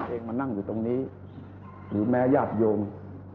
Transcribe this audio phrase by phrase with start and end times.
[0.00, 1.00] ผมเองมานั่งอยู่ตรงนี้
[1.90, 2.78] หรือแม้ญาติโยม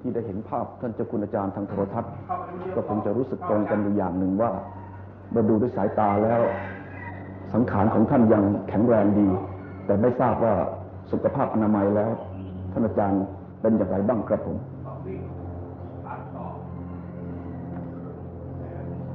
[0.01, 2.11] ที่ได้เห็นภาพท่านเจ้าคุณอาจารย์ทางโทรทัศน์
[2.75, 4.51] ก็คงจะรู้สึกตรงกันอยู่อย่างหนึ่งว่า
[5.31, 6.41] เมื่อดูด้วยสายตาแล้ว
[7.53, 9.27] สังขารของท่านยังแข็งแรงดี
[9.85, 10.53] แต่ไม่ทราบว่า
[11.11, 12.11] สุขภาพอนามัยแล้ว
[12.71, 13.23] ท่านอาจารย์
[13.61, 14.57] เป็นอย่างไรบ้างครับผม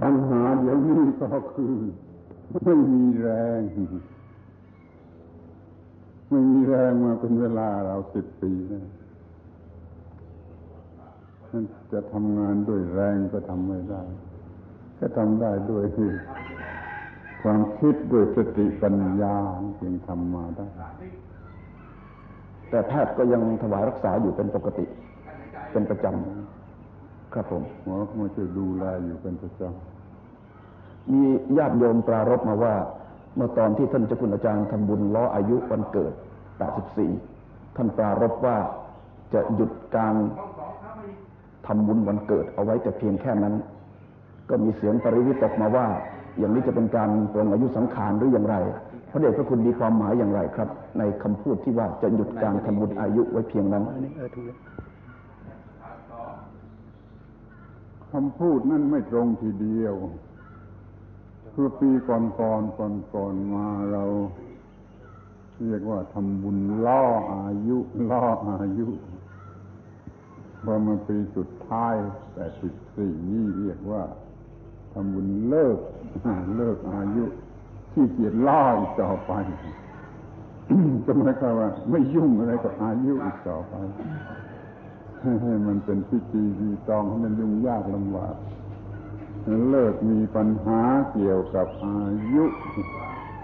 [0.03, 1.75] ปัญหาเดี๋ยวนี้ก็คือ
[2.65, 3.29] ไม่มีแร
[3.59, 3.63] ง
[6.31, 8.85] ไม่มีแรงมาเป็นเวลาเราสิบปีแล้ว
[11.93, 14.03] จะทำงานด้วยแรงก็ทำไม่ได้
[14.99, 15.85] ก็ทำได้ด้วย
[17.43, 19.37] ความคิดด้วยสติปัญญา
[19.81, 20.69] จึงทำมาได้
[22.69, 24.85] แต่แพทย์ก็ยังถวายรักษาอยู่เป็นปกติ
[25.73, 31.23] เป็นประจำครับผมหมอมาจะดูแลอยู่เป็นประจำมี
[31.59, 32.75] ญาติโยมปรารบมาว่า
[33.37, 36.13] เมื่อตอนที่ท่านเจ้าคุณอาจารย์ทำบุญล้ออายุวันเกิด
[36.95, 38.57] 84 ท่านปรารบว่า
[39.35, 40.15] จะหยุดการ
[41.67, 43.55] ทำบุญวันเกิดเอาไว้แต่เพียงแค่นั้น
[44.49, 45.87] ก็มีเสียงปริวิตกมาว่า
[46.39, 48.57] อย่างนี้จะเป็นการปรงอายุสังขารหรืออย่างไร
[49.11, 53.85] พระเดชพระคุณมีความหมายอย่างไรครับ ในคำพูดที่ว่าจะหยุดการทำบุญอายุไว้เพียงนั้น
[58.13, 59.95] คำพูดนั่นไม่ตรงทีเดียว
[61.53, 64.05] คือปีก่อนก่อนก่อนก่อนมาเรา
[65.65, 67.05] เรียกว่าทำบุญล่อ
[67.35, 67.79] อายุ
[68.11, 68.87] ล่ออายุ
[70.65, 71.95] พอมาปีสุดท้าย
[72.35, 74.03] แปดสิบสี่นี่เรียกว่า
[74.93, 75.79] ทำบุญเลิก
[76.57, 77.25] เลิกอายุ
[77.93, 79.33] ที่เกียรล่ออีกต่อไป
[81.05, 83.75] ก็หมายความว่า ไม่ยุ่งอะไรกับอายุอีกต่อไป
[85.43, 88.35] ให้มันเป็นพิธีดีตองให้มันยุ่งยากลำบาก
[89.69, 90.81] เลิกมีปัญหา
[91.13, 92.01] เกี่ยวกับอา
[92.35, 92.45] ยุ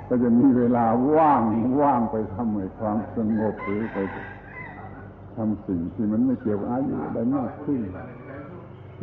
[0.09, 0.85] ก็จะมีเวลา
[1.17, 1.43] ว่าง
[1.81, 3.99] ว่างไปทำให้ความสงบหรือไป
[5.37, 7.81] ทำสิ่งที่มันไม่เกี่ยวอายุได้มากขึ้น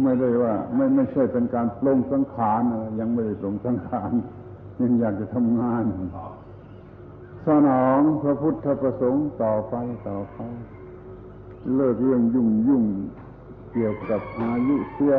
[0.01, 2.61] ไม่ได้ว่า ไม่ไม่ใช่เป็นการปลงสังขาร
[2.99, 4.11] ยังไม่ได้ปลงสังขาร
[4.81, 5.83] ยังอยากจะทำงาน
[7.47, 9.75] สนองพระพุทธประสงค์ต่อไป
[10.09, 10.39] ต่อไป
[11.75, 12.83] เลิกเรื่องยุ่งยุ่ง
[13.73, 15.15] เกี่ยวกับอายุเสีย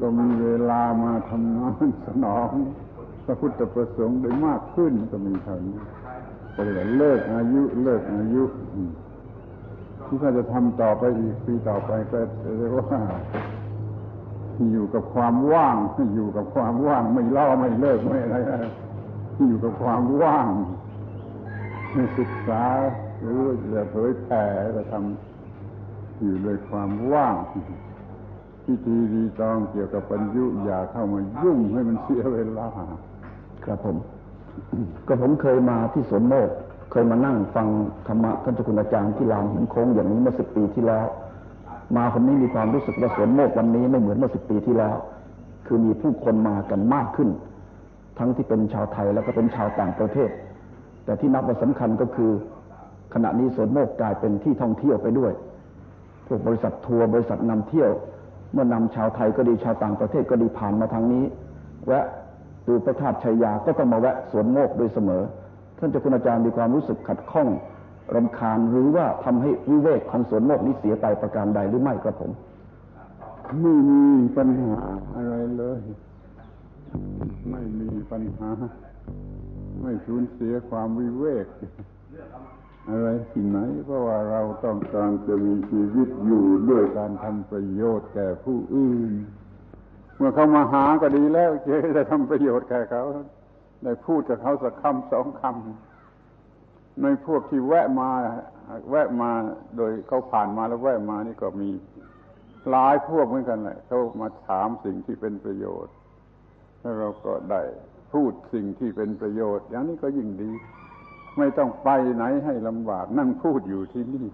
[0.00, 2.50] ก็มีเวลามาทำงานสนอง
[3.24, 5.78] พระพุทธประสงค์ได้มากขึ้นก็มีเท่านี้
[6.54, 8.42] ก็เลยเลิกอายุเลิกอายุ
[10.06, 12.18] ที่ก็จะทำต่อไปอีกปีต่อไปก็
[12.58, 13.00] เรียกว่า
[14.72, 15.76] อยู่กับความว่าง
[16.16, 18.36] อยู่กับความว่าง ไม่เล่อไม่เลิกไม่อะไร
[19.48, 20.48] อยู่กับความว่าง
[22.18, 22.64] ศึกษา
[23.20, 23.40] หรือ
[23.74, 24.44] จะเผยแผ่
[24.76, 27.34] ก็ทำอยู่ด้วยความว่าง
[28.64, 32.68] พิธีดีตองเกี่ยวกับปัญญุอย่าเข้ามายุ่งให้มันเสียเวลา
[33.64, 33.96] ครับผม
[35.06, 36.48] ก็ผมเคยมาที่สวนโมก
[36.90, 37.68] เคยมานั่งฟัง
[38.06, 41.06] ธรรมะท่านเจ้าคุณอาจารย์ที่ลานหินโค้งอย่างนี้เมื่อสิบปีที่แล้ว
[41.96, 44.96] มาคนนี้มีความรู้สึกว่าสวนโมกวันนี้ไม่เหมือนเมื่อสิบปีที่แล้ว
[45.66, 47.28] คือมีผู้คนมากันมากขึ้น
[48.18, 50.30] ทั้งที่เป็นชาวไทยแล้วก็เป็นชาวต่างประเทศ
[51.04, 52.30] แต่ที่นับว่าสำคัญก็คือ
[53.14, 55.32] ขณะนี้สวนโมกกลายเป็นที่ท่องเที่ยวไปด้วย
[56.26, 57.90] พวกบริษัททัวร์บริษัทนำเที่ยว
[58.54, 61.24] เมื่อนำชาวไทยก็ดีชาวต่างประเทศก็ดีผ่านมาทางนี้
[61.86, 62.06] แวะ
[62.66, 65.22] ดูพระธาตุชัยยาก็ต้องมาแวะสวนโมกโดยเสมอ
[65.78, 67.48] ท่านเจ้าคุณอาจารย์มีความรู้สึกขัดข้อง
[68.14, 72.30] รำคาญหรือว่าทำให้วิเวกของสวนโมกนี้เสียไปประการใดหรือไม่ครับผม
[73.60, 74.02] ไม่มี
[74.36, 74.72] ปัญหา
[75.16, 75.80] อะไรเลย
[77.50, 78.50] ไม่มีปัญหา
[79.82, 81.46] ไม่สูญเสียความวิเวก
[82.90, 89.12] อะไรที่ไหน เพราะว่าเราต้องการจะมีชีวิตอยู่ด้วยการทำประโยชน์แก่ผู้อื่น
[90.16, 93.02] เมื่อเขามาหาก็ดีแล้วเจะทำประโยชน์แก่เขา
[93.84, 98.10] ได้พูดกับเขาสักคำสองคำในพวกที่แวะมา
[98.90, 99.30] แวะมา
[99.76, 101.70] โดยเขาผ่านมาแล้วแวะมานี่ก็มี
[102.70, 105.94] หลายพวกเหมือนกันแหละเขามาถามสิ่งที่เป็นประโยชน์
[106.80, 107.62] แล้วเราก็ได้
[108.12, 110.50] พูดสิ่งที่เป็นประโยชน์ อย่างนี้ก็ยิ่งดี
[111.38, 114.26] ไม่ต้องไปไหนให้ลำบากนั่งพูดอยู่ที่นี่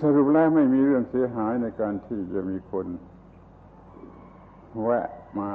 [0.00, 2.86] สรุปแล้วไม่มีเรื่องเสียหายในการที่จะมีคน
[4.82, 5.08] แวะ
[5.40, 5.50] มา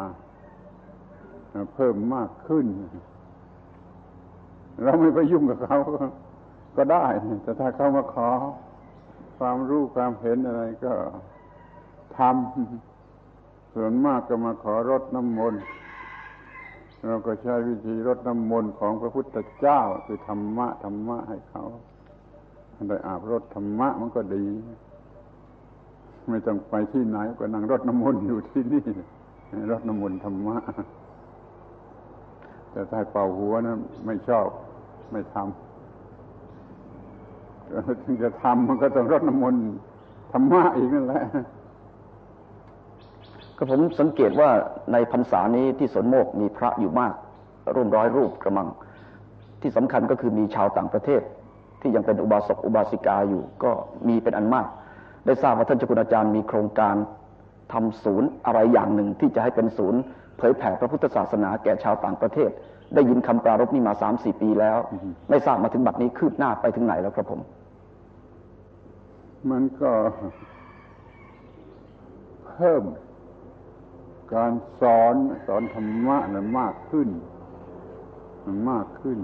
[1.73, 2.65] เพิ่มมากขึ้น
[4.83, 5.79] เราไม่ไปยุ่งกับเขา
[6.77, 7.05] ก็ได้
[7.43, 8.29] แต่ถ้าเขามาขอ
[9.39, 10.93] ความรู้ความเห็นอะไรก็
[12.17, 15.61] ทำส่วนมากก็มาขอรดน้ำมนต์
[17.05, 21.63] เราก็ใช้วิธีรดน้ำมนต์ของพระพุทธเจ้าคือธรรมะธรรมะให้เขา
[22.89, 24.45] ได้อาบรดธรรมะมันก็ดี
[26.29, 28.85] ไม่ต้องไปที่ไหนก็นั่งรดน้ำมนต์อยู่ที่นี่
[29.71, 30.55] รดน้ำมนต์ธรรมะ
[32.71, 34.47] แต่ถ้าเป่าหัวนะไม่ชอบ
[35.11, 35.43] ไม่ทำ
[38.03, 39.61] ถึงจะทำมันก็ต้องรดน้ำมนต์
[40.31, 41.23] ธรรมะอีกนั่นแหละ
[43.59, 44.49] ก็ผมสังเกตว่า
[44.93, 47.13] ในพรรษานี้ที่สนโมกมีพระอยู่มาก
[47.75, 48.67] ร่วมร้อยรูปกระมัง
[49.61, 51.21] ที่สำคัญก็คือมีชาวต่างประเทศ
[51.81, 53.71] ที่ยังเป็นอุบาสกอุบาสิกาอยู่ก็
[54.07, 54.67] มีเป็นอันมาก
[55.25, 56.95] ได้ทราบว่าท่านเจ้าคุณอาจารย์มีโครงการ
[57.73, 59.99] ทำศูนย์อะไรอย่างหนึ่งที่จะให้เป็นศูนย์
[60.37, 62.49] เผยแผ่พระพุทธศาสนาแก่ชาวต่างประเทศ
[62.95, 64.77] ได้ยินคำปรารบนี้มาสามสี่ปีแล้ว
[65.29, 67.39] ไม่ทราบมาถึงบัดนี้คืบหน้าไปถึงไหนแล้วครับผม
[69.51, 69.91] มันก็
[72.49, 72.83] เพิ่ม
[74.33, 75.15] การสอน
[75.47, 77.09] สอนธรรมะนั้นมากขึ้น
[78.45, 79.19] มันมากขึ้น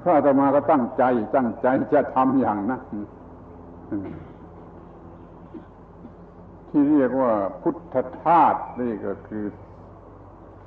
[0.00, 1.02] พระอาตมาก็ตั้งใจ
[1.36, 2.82] ตั้งใจจะทำอย่างนั้น
[6.68, 7.32] ที่เรียกว่า
[7.62, 9.44] พุทธทาสนี่ก็คือ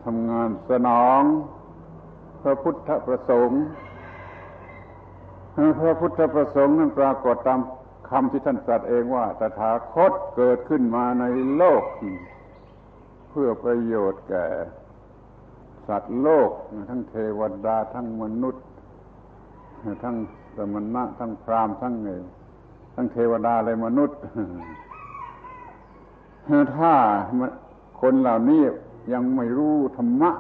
[0.04, 1.22] ทำงานสนอง
[2.42, 3.64] พระพุทธประสงค์
[5.80, 7.60] พระพุทธประสงค์นั้นปรากฏตาม
[8.16, 11.24] คำที่ท่านตรัสเองว่าตถาคตเกิดขึ้นมาใน
[11.56, 11.84] โลก
[13.30, 14.46] เพื่อประโยชน์แก่
[15.88, 16.50] สัตว์โลก
[16.90, 18.66] ทั้งเทวดาทั้งมนุษย์
[20.04, 20.16] ทั้ง
[20.56, 22.10] สมณะทั้งพราหมณ์ทั้งไง
[22.96, 24.20] ทั้งเทวดาและมนุษย์
[26.78, 26.94] ถ้า
[28.02, 28.64] คนเหล่านี้
[29.14, 30.32] ยังไม่รู้ธรรมะ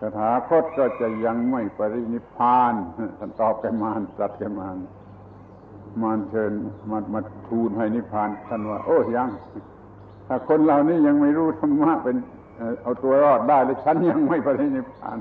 [0.00, 2.74] ตถาคตก็จะยังไม่ปรินิพาน
[3.18, 4.76] ท่านตอบแกมานตัดแกมาน
[6.02, 6.52] มาเชิญ
[6.90, 9.30] มามาทูลให้นิพพานท่านว่า โอ้ยัง
[10.26, 12.16] ถ้าคนเหล่านี้ยังไม่รู้ธรรมะเป็น
[12.82, 15.18] เอาตัวรอดได้เลยฉันยังไม่ไปนิพพาน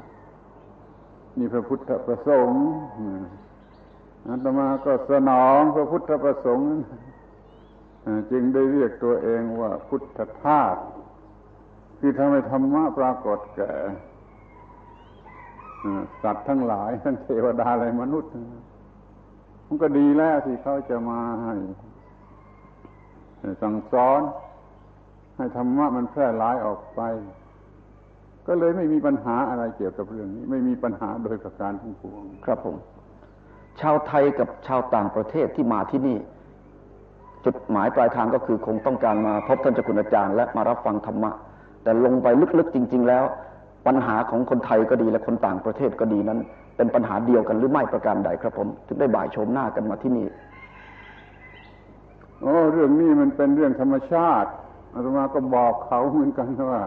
[1.38, 2.64] นี่พระพุทธประสงค์
[4.28, 6.72] อาตมาก็สนองพระพุทธประสงค์
[8.32, 10.78] จึงได้เรียกตัวเองว่าพุทธทาส
[12.00, 13.72] คือทำให้ธรรมะปรากฏแก่
[16.24, 18.32] สัตว์ทั้งหลายทั้งเทวดาและมนุษย์
[19.70, 21.54] มันก็ดีแล้วที่เขาจะมาให้
[23.62, 24.22] สั่งสอน
[25.38, 27.02] ให้ธรรมะมันแพร่หลายออกไป
[28.48, 32.76] ก็เลยไม่มีปัญหาอะไรเกี่ยวกับเรื่องนี้ ไม่มีปัญหาโดยประการทั้งปวง ครับผม
[33.82, 36.18] ชาวไทยกับชาวต่างประเทศที่มาที่นี่
[37.46, 41.32] จุดหมายปลายทางก็คือคงต้องการมาพบท่านเจ้าคุณอาจารย์ และมารับฟังธรรมะ
[41.84, 42.28] แต่ลงไป
[42.60, 43.24] ลึกๆจริง ๆ แล้ว
[43.88, 46.40] ปัญหาของคนไทยก็ดีและคนต่างประเทศก็ดีนั้น
[46.80, 50.28] เป็นปัญหาเดียวกันหรือไม่ประการใดครับผม ถึงได้บ่ายโฉมหน้ากันมาที่นี่
[52.42, 54.50] โอ้เรื่องนี้มันเป็นเรื่องธรรมชาติ
[54.94, 56.84] อาตมาก็บอกเขาเหมือนกันว่า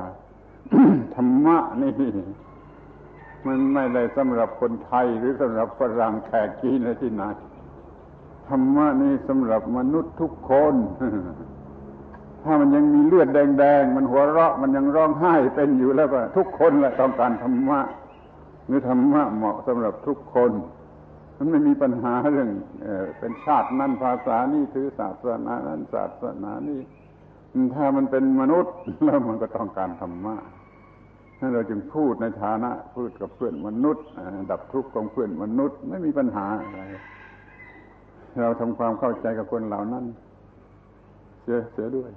[1.14, 1.92] ธรรมะนี่
[3.46, 7.22] มันไม่ได้สำหรับคนไทยหรือสำหรับฝรั่งแขกจีนอะไรที่ไหน
[8.48, 10.74] ธรรมะนี่สำหรับมนุษย์ทุกคน
[12.42, 17.80] ถ้ามันยังมีเลือดแดงๆ มันหัวเราะ มันยังร้องไห้เป็นอยู่แล้วก็ ทุกคนแหละต้องการธรรมะ
[18.66, 20.52] หรือธรรมะเหมาะสำหรับทุกคน
[21.36, 22.48] มันไม่มีปัญหาเรื่อง
[23.18, 26.80] เป็นชาตินั้นภาษานี่ถือศาสนานั้นศาสนานี่
[27.74, 28.74] ถ้ามันเป็นมนุษย์
[29.04, 30.36] แล้วมันก็ต้องการธรรมะ
[31.40, 34.04] นั่นเราจึงพูดในฐานะพูดกับเพื่อนมนุษย์
[34.50, 36.82] ดับทุกข์ของเพื่อนมนุษย์ไม่มีปัญหาอะไร
[38.42, 40.04] เราทำความเข้าใจกับคนเหล่านั้น
[41.42, 42.10] เสียเสียด้วย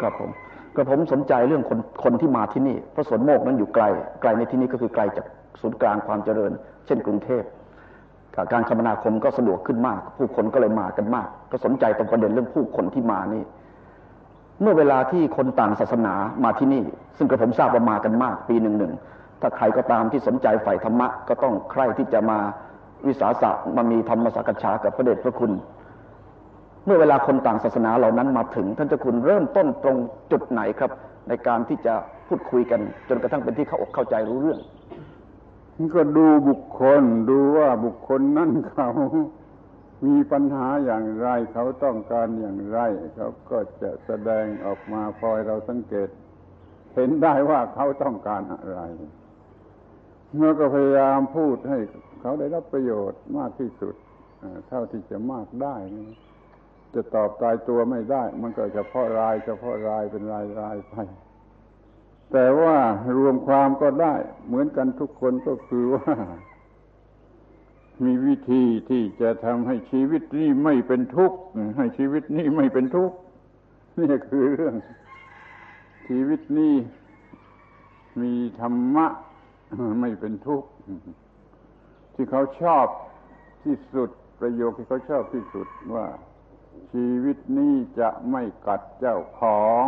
[0.00, 0.30] ครับผม
[0.76, 3.84] กระผมสนใจเรื่องคนคนที่มาที่นี่เพราะสวนโมกนั้นอยู่ไกล
[4.20, 5.26] ไกลในที่นี้ก็คือไกลจาก
[5.60, 6.52] ศูนย์กลางความเจริญ
[6.86, 7.42] เช่นกรุงเทพ
[8.52, 13.42] การคมนาคมก็สะดวกขึ้นมาก ผู้คนก็เลยมากันมาก ก็สนใจตรงประเด็นเรื่องผู้คนที่มานี่
[14.60, 16.82] เมื่อเวลาที่คนต่างศาสนามาที่นี่
[17.16, 18.92] ซึ่งกระผมทราบว่ามากันมาก ปีหนึ่งหนึ่ง
[19.40, 22.38] ถ้าใครก็ตามที่สนใจฝ่ายธรรมะก็ต้องใคร่ที่จะมา
[23.06, 25.52] วิสาสะมามีธรรมสักษากับพระเดชพระคุณ
[26.86, 29.96] เมื่อเวลาคนต่างศาสนาเหล่านั้นมาถึง ท่านเจ้าคุณเริ่มต้นตรง
[30.32, 30.90] จุดไหนครับ
[31.28, 31.94] ในการที่จะ
[32.28, 34.60] พูดคุยกัน จนกระทั่งเป็นที่เข้าอกเข้าใจรู้เรื่อง
[35.94, 38.88] ก็ดูบุคคลดูว่าบุคคลนั้นเขา
[40.06, 42.78] มีปัญหาอย่างไรเขาต้องการอย่างไร
[43.16, 46.08] เขาก็จะแสดงออกมาพอยเราสังเกต
[46.94, 48.80] เห็นได้ว่าเขาต้องการอะไร
[50.34, 51.78] เมื่อก็พยายามพูดให้
[52.20, 53.94] เขาได้รับประโยชน์มากที่สุด
[54.68, 56.25] เท่าที่จะมากได้นะ
[56.96, 60.94] จะตอบตายตัวไม่ได้ มันก็เฉพาะรายเฉพาะรายเป็นรายรายไป
[62.32, 62.76] แต่ว่า
[63.16, 64.14] รวมความก็ได้
[64.46, 66.14] เหมือนกันทุกคนก็คือว่า
[68.04, 71.38] มีวิธีที่จะทำให้ชีวิตนี้ไม่เป็นทุกข์
[71.76, 73.16] ให้ชีวิตนี้ไม่เป็นทุกข์
[74.00, 74.74] นี่คือเรื่อง
[76.08, 76.74] ชีวิตนี้
[78.22, 79.06] มีธรรมะ
[80.00, 80.68] ไม่เป็นทุกข์
[82.14, 82.86] ที่เขาชอบ
[83.64, 84.10] ที่สุด
[84.40, 86.06] ประโยคที่เขาชอบที่สุดว่า
[86.92, 89.86] ชีวิตนี้จะไม่กัดเจ้าของ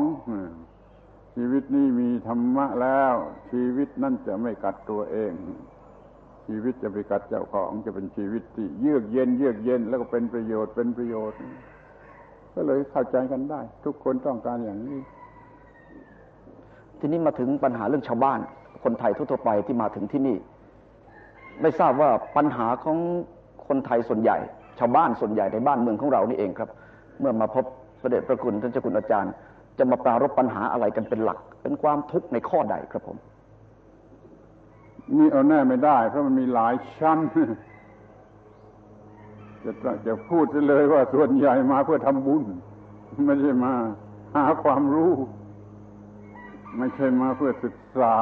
[1.35, 3.14] ชีวิตนี้มีธรรมะแล้ว
[3.52, 5.33] ชีวิตนั่นจะไม่กัดตัวเอง
[6.47, 11.38] ชีวิตจะไปกัดเจ้าของจะเป็นชีวิตที่เยือกเย็น เยือกเย็นแล้วก็เป็นประโยชน์เป็นประโยชน์
[12.54, 15.00] ก็เลยเข้าใจกันได้ ทุกคนต้องการอย่างนี้
[16.99, 18.40] ทีนี้มาถึงปัญหาเรื่องชาวบ้าน
[18.85, 20.37] คนไทยทั่วไปที่มาถึงที่นี่
[21.61, 22.99] ไม่ทราบว่าปัญหาของ
[23.66, 24.38] คนไทยส่วนใหญ่
[24.78, 26.68] ชาวบ้านส่วนใหญ่ในบ้านเมืองของเรานี่เองครับ
[27.20, 27.64] เมื่อมาพบ
[28.00, 29.32] พระเดชพระคุณท่านเจ้าคุณอาจารย์
[29.78, 33.16] จะมาปรารบปัญหาอะไรกันเป็นหลัก เป็นความทุกข์ในข้อใดครับผม
[35.16, 37.18] นี่เอาแน่ไม่ได้ เพราะมันมีหลายชั้น
[39.64, 39.73] จะ
[40.06, 42.44] จะพูดเลยว่าส่วนใหญ่มาเพื่อทำบุญ
[43.26, 43.73] ไม่ใช่มา
[44.37, 45.12] หาความรู้
[46.78, 48.14] ไม่ใช่มาเพื่อศึกษา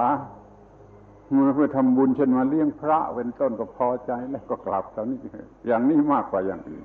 [1.26, 5.20] เพื่อทำบุญเช่นมาเลี้ยงพระเป็นต้นก็พอใจแล้วก็กลับเท่านี้
[5.66, 6.84] อย่างนี้มากกว่าอย่างอื่น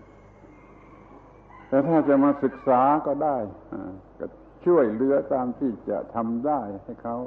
[1.67, 3.37] แต่ถ้าจะมาศึกษาก็ได้
[4.19, 4.25] ก็
[4.65, 7.17] ช่วยเหลือตามที่จะทำได้ให้เขา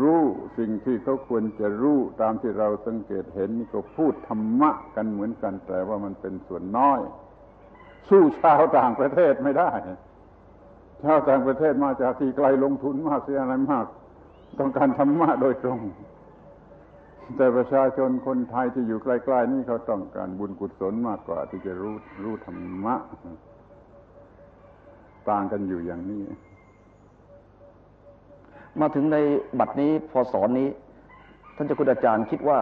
[0.00, 0.22] รู้
[0.58, 7.00] สิ่งที่เขาควรจะรู้ตามที่เราสังเกตเห็นนี่ก็พูดธรรมะกันเหมือนกัน แต่ว่ามันเป็นส่วนน้อย
[8.08, 9.70] สู้ชาวต่างประเทศไม่ได้
[11.02, 13.86] ชาวต่างประเทศมาจากที่ไกลลงทุนมากเสียอะไรมาก
[14.58, 15.80] ต้องการธรรมะโดยตรง
[17.36, 22.94] แต่ประชาชนคนไทยที่อยู่ใกล้ๆนี่เขาต้องการบุญกุศลมากกว่า ที่จะรู้รู้ธรรมะ
[25.28, 26.22] ต่างกันอยู่อย่างนี้
[28.80, 29.16] มาถึงใน
[29.58, 30.68] บัดนี้พอสอนนี้
[31.56, 32.58] ท่านเจ้าคุณอาจารย์คิดว่า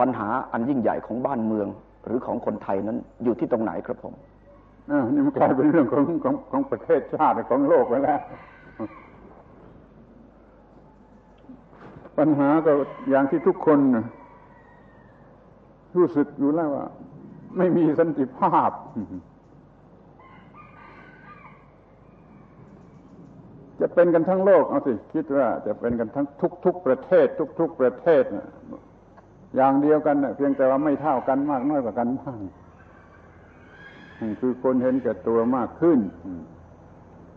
[0.00, 1.68] ปัญหาอันยิ่งใหญ่ของบ้านเมือง
[2.06, 4.14] หรือของคนไทยนั้นอยู่ที่ตรงไหนครับผม
[4.90, 8.20] อนี่มันกลายเป็นเรื่องของของของประเทศชาติของโลกไปแล้ว
[12.18, 12.72] ปัญหาก็
[13.10, 13.78] อย่างที่ทุกคน
[15.96, 16.86] รู้สึกอยู่แล้วว่า
[17.58, 18.70] ไม่มีสันติภาพ
[23.80, 26.26] จะเป็นกันทั้งโลกเอาสิคิดว่า จะเป็นกันทั้ง
[26.64, 27.26] ทุก ๆ ประเทศ
[27.60, 28.24] ทุก ๆ ประเทศ
[29.56, 32.40] อย่างเดียวกันเพียงแต่ว่าไม่เท่ากันมากน้อยกว่ากันบ้าง
[34.40, 35.98] คือคนเห็นแก่ตัวมากขึ้น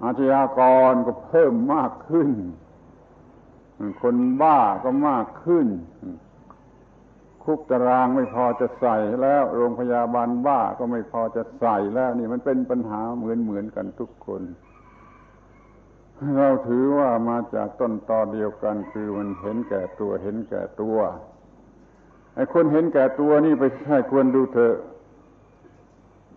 [0.04, 0.62] อาชญาก
[0.92, 2.30] รก็เพิ่มมากขึ้น
[4.02, 5.68] คนบ้าก็มากขึ้น
[7.44, 14.42] คุกตารางไม่พอจะใส่แล้ว โรงพยาบาลบ้าก็ไม่พอจะใส่แล้ว นี่มันเป็นปัญหาเหมือนเหมือนกันทุกคน
[16.38, 20.98] เราถือว่ามาจากต้นตอเดียวกัน คือมันเห็นแก่ตัวเห็นแก่ตัว
[22.36, 24.76] ไอ้คนเห็นแก่ตัวนี่ไปให้ควรดูเถอะ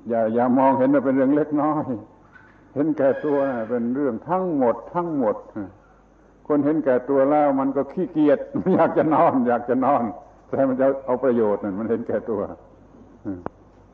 [0.09, 1.85] อย่าอย่ามองเห็นว่าเป็นเรื่องเล็กน้อย
[2.75, 3.39] เห็นแก่ตัว
[3.71, 5.37] เป็นเรื่องทั้งหมดทั้งหมด
[6.49, 8.39] คนเห็นแก่ตัวแล้วมันก็ขี้เกียจ
[8.75, 10.05] อยากจะนอน อยากจะนอน
[10.51, 12.41] แต่มันจะเอาประโยชน์นั่นมันเห็นแก่ตัว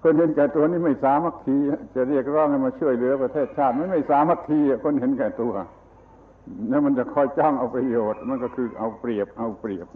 [0.03, 1.57] คนเห็นแก่ตัวนี่ไม่สามัคคี
[1.95, 5.53] จะเรียกร้องให้มาช่วยเหลือประเทศชาติไม่ไม่สามัคคีคนเห็นแก่ตัว
[6.69, 9.87] แล้วมันจะคอยจ้างเอาประโยชน์ มันก็คือเอาเปรียบเอาเปรียบ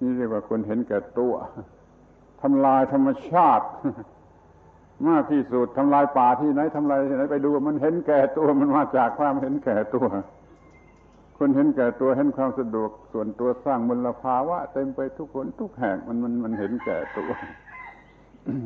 [0.00, 1.32] นี่เรียกว่าคนเห็นแก่ตัว
[2.42, 3.66] ทำลายธรรมชาติ
[5.08, 10.06] มากที่สุดทำลายป่าที่ไหนทำลายที่ไหนไปดูมันเห็นแก่ตัวมันมาจากความเห็นแก่ตัว
[11.42, 17.30] คนเห็นแก่ตัวเห็นความสะดวกส่วนตัวสร้างมลภาวะเต็มไปทุกคนทุกแห่งมันมันมันเห็นแก่ตัว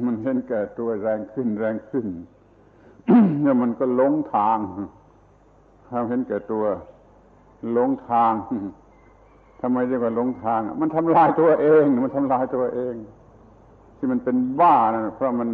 [0.07, 2.07] มันเห็นแก่ตัวแรงขึ้นแรงขึ้น
[3.43, 4.59] เนี่ยมันก็หลงทาง
[5.89, 6.65] ความเห็นแก่ตัว
[7.73, 8.33] หลงทาง
[9.61, 12.95] ทำไมเรียกว่าหลงทาง มันทำลายตัวเอง มันทำลายตัวเอง
[13.97, 15.49] ที่มันเป็นบ้านะเพราะมัน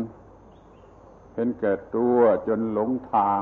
[1.34, 3.40] เห็นแก่ตัวจนหลงทาง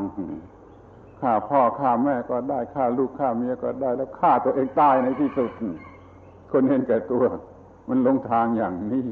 [1.20, 5.50] ฆ่าพ่อฆ่าแม่ก็ได้ฆ่าลูกฆ่าเมียก็ได้ แล้วฆ่าตัวเองตายในที่สุด
[6.52, 7.25] คนเห็นแก่ตัว
[7.88, 9.06] มันลงทางอย่างนี้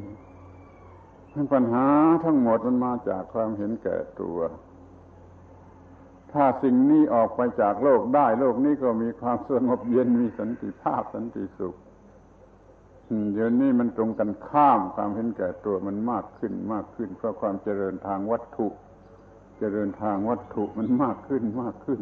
[1.52, 1.86] ปัญหา
[2.25, 4.38] ทั้งหมดมันมาจากความเห็นแก่ตัว
[6.32, 11.76] ถ้าสิ่งนี้ออกไปจากโลกได้ โลกนี้ก็มีความสงบเย็นมีสันติภาพสันติสุข
[13.32, 18.68] เดี๋ยวนี้มันตรงกันข้ามความเห็นแก่ตัวมันมากขึ้นมากขึ้น เพราะความเจริญทางวัตถุ
[19.58, 22.00] เจริญทางวัตถุมันมากขึ้นมากขึ้น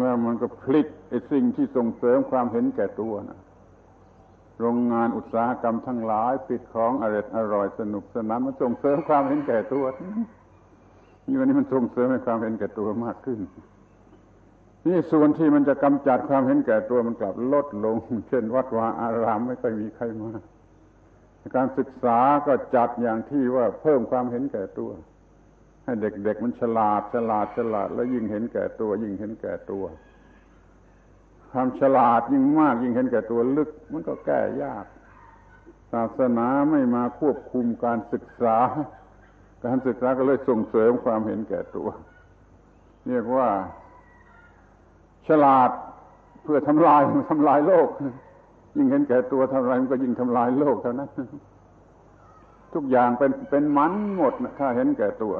[0.00, 3.40] แล้วมันก็พลิกไอ้สิ่งที่ส่งเสริมความเห็นแก่ตัวนะ
[4.60, 9.84] โรงงานอุตสาหกรรมทั้งหลายปิดของอร่อยอร่อยสนุกสนานมันส่งเสริมความเห็นแก่ตัว
[11.26, 13.38] นี่วันนี้มันส่งเสริมให้ความเห็นแก่ตัวมากขึ้น
[14.86, 17.96] นี่ส่วนที่มันจะกำจัดความเห็นแก่ตัวมันกลับลดลง
[18.28, 20.30] เช่น วัดวาอารามไม่ค่อยมีใครมา
[21.56, 24.90] การศึกษาก็จัดอย่างที่ว่าเพิ่มความเห็นแก่ตัว
[25.88, 29.84] ให้เด็กๆมันฉลาดฉลาดฉลาด แล้วยิ่งเห็นแก่ตัว ยิ่งเห็นแก่ตัว
[31.50, 34.86] ความฉลาดยิ่งมากยิ่งเห็นแก่ตัวลึก มันก็แก้ยาก
[35.92, 38.56] ศาสนาไม่มาควบคุมการศึกษา
[39.64, 41.88] การศึกษาก็เลยส่งเสริมความเห็นแก่ตัว
[43.08, 43.48] เรียกว่า
[45.28, 45.70] ฉลาด
[46.42, 47.88] เพื่อทำลายทำลายโลก
[48.76, 51.10] ยิ่งเห็นแก่ตัวเท่าไรมันก็ยิ่งทำลายโลกเท่านั้น
[52.74, 55.36] ทุกอย่างเป็นเป็นมันหมดนะถ้าเห็นแก่ตัว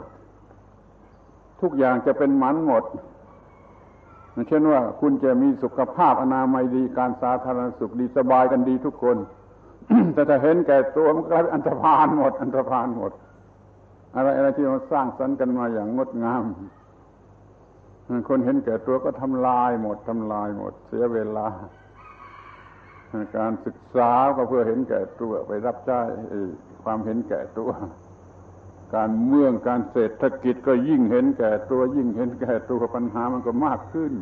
[1.60, 2.84] ทุกอย่างจะเป็นหมันหมด
[4.48, 9.16] เช่นว่าคุณจะมีสุขภาพอนามัยดีการสาธารณสุขดีสบายกันดีทุกคน
[10.14, 13.12] แต่ถ้าเห็นแก่ตัวมันกลายเป็นอันธพาลหมด อันธพาลหมด
[14.14, 16.44] อะไรอะไรที่เราสร้างสรรค์กันมาอย่างงดงาม
[18.28, 21.46] คนเห็นแก่ตัวก็ทำลายหมดทำลายหมด เสียเวลา
[23.36, 26.00] การศึกษาก็เพื่อเห็นแก่ตัวไปรับใช้
[26.82, 27.70] ความเห็นแก่ตัว
[28.94, 34.12] การเมืองการเศรษฐกิจก็ยิ่งเห็นแก่ตัวยิ่งเห็นแก่ตัวปัญหามันก็มากขึ้น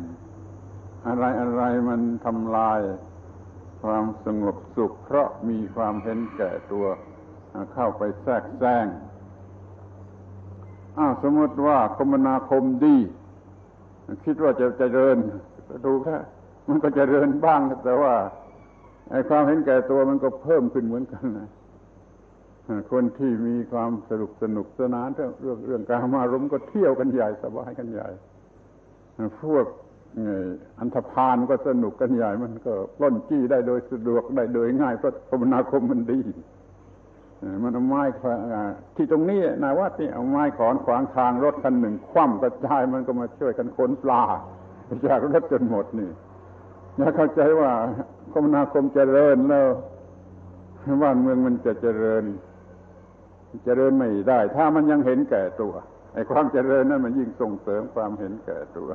[1.07, 2.79] อะไรอะไรมันทำลาย
[3.83, 6.85] ความสงบสุข เพราะมีความเห็นแก่ตัว
[7.73, 8.85] เข้าไปแทรกแซง
[10.97, 12.97] อ้าวสมมติว่าคมนาคมดี
[14.25, 15.17] คิดว่าจะเจริญ
[15.85, 16.17] ดูแค่
[16.67, 18.13] มันก็เจริญบ้างแต่ว่า
[19.11, 21.49] ไอ้ความเห็นแก่ตัวมันก็เพิ่มขึ้นเหมือนกันนะ
[22.91, 28.07] คนที่มีความสนุกสนุกสนานเรื่องเรื่องเรื่องการมารมก็เที่ยวกันใหญ่สบายกันใหญ่
[29.41, 29.65] พวก
[30.79, 36.19] อันธพาลก็สนุกกันใหญ่มันก็ปล้นจี้ได้โดยสะดวกได้โดยง่ายเพราะคมนาคมมันดี
[37.63, 38.03] มันเอาไม้
[38.95, 44.23] ที่ตรงนี้นายว่าที่เอาไม้ขอนขวางทางรถคันหนึ่ง คว่ำกระจายมันก็มาช่วยกันขนปลา
[45.07, 46.09] จากรถจนหมดนี่
[46.97, 47.71] อย่าเข้าใจว่า
[48.33, 49.67] คมนาคมเจริญแล้ว
[51.03, 52.23] บ้านเมืองมันจะเจริญ
[53.65, 55.73] เจริญไม่ได้ ถ้ามันยังเห็นแก่ตัว
[56.13, 58.89] ไอ้ความเจริญนั้นมันยิ่งส่งเสริมความเห็นแก่ตัว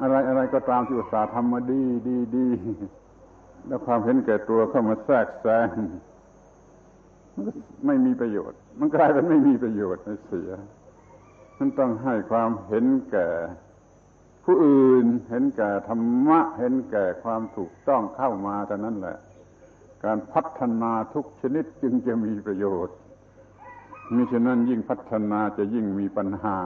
[0.00, 2.48] อะไรอะไรก็ตามที่อุตสาห์ทำมาดีดีดี
[3.66, 5.68] แล้วความเห็นแก่ตัวเข้ามาแทรกแซง
[7.86, 10.50] ไม่มีประโยชน์ มันกลายเป็นไม่มีประโยชน์เสีย
[11.58, 13.28] มันต้องให้ความเห็นแก่
[14.44, 19.16] ผู้อื่น เห็นแก่ธรรมะ เห็นแก่ความถูกต้องเข้ามาแต่านั้นแหละ
[20.06, 22.96] การพัฒนาทุกชนิดจึงจะมีประโยชน์
[24.14, 26.58] มิฉะนั้นยิ่งพัฒนาจะยิ่งมีปัญหา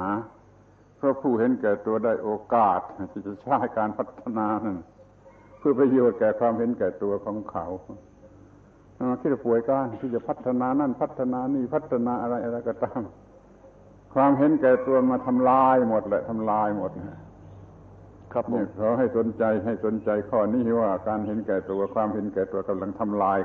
[0.96, 2.80] เพราะผู้เห็นแก่ตัวได้โอกาส
[3.12, 4.78] ที่จะใช้การพัฒนานั้น
[5.58, 7.66] เพื่อประโยชน์แก่ความเห็นแก่ตัวของเขา
[9.20, 13.00] คิดป่วยกานที่จะพัฒนานั่นพัฒนานี่พัฒนาอะไรอะไรก็ตาม
[14.14, 16.90] ความเห็นแก่ตัวมาทำลายหมดแหละทำลายหมด
[18.32, 23.38] ครับเนี่ยเขาให้สนใจให้สนใจข้อนี้ว่าการเห็นแก่ตัวความเห็นแก่ตัวกำลังทำลาย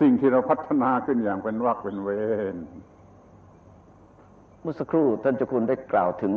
[0.00, 2.08] สิ่งที่เราพัฒนาขึ้นอย่างเป็นวักเป็นเว
[2.54, 2.56] ร
[4.62, 6.34] เมื่อสักครู่ท่านเจ้าคุณได้กล่าวถึง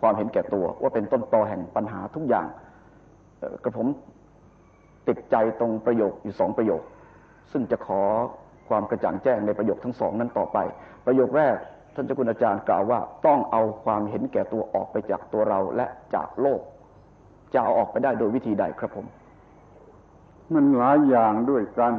[0.00, 2.46] ความเห็นแก่ตัวว่าเป็นต้นตอแห่งปัญหาทุกอย่าง
[3.64, 3.86] กระผม
[5.08, 6.82] ติดใจตรงประโยคอยู่สองประโยค
[7.52, 8.02] ซึ่งจะขอ
[8.68, 10.58] ความกระจ่างแจ้งในประโยคทั้งสองนั้นต่อไป
[11.06, 11.56] ประโยคแรก
[11.94, 16.60] ท่านเจ้าคุณอาจารย์กล่าวว่า ต้องเอาความเห็นแก่ตัวออกไปจากตัวเราและจากโลก
[17.54, 19.06] จะเอาออกไปได้โดยวิธีใดครับผม
[20.54, 21.92] มันหลายอย่างด้วยกัน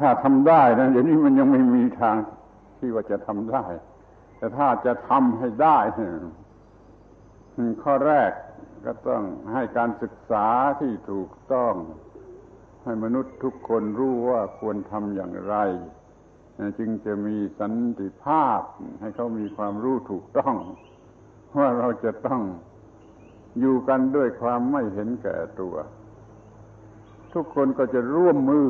[0.00, 2.16] ถ้าทำได้นะเดี๋ยวนี้มันยังไม่มีทาง
[2.78, 3.64] ที่ว่าจะทำได้
[4.38, 5.78] แต่ถ้าจะทำให้ได้
[7.82, 8.30] ข้อแรก
[8.84, 9.22] ก็ต้อง
[9.52, 10.46] ให้การศึกษา
[10.80, 11.74] ที่ถูกต้อง
[12.84, 15.56] ให้มนุษย์ทุกคนรู้ว่าควรทำอย่างไร
[16.78, 18.60] จึงจะมีสันติภาพ
[19.00, 20.56] ให้เขามีความรู้ถูกต้อง
[21.58, 22.42] ว่าเราจะต้อง
[23.60, 25.74] อยู่กันด้วยความไม่เห็นแก่ตัว
[27.34, 28.66] ทุกคนก็จะร่วมมือ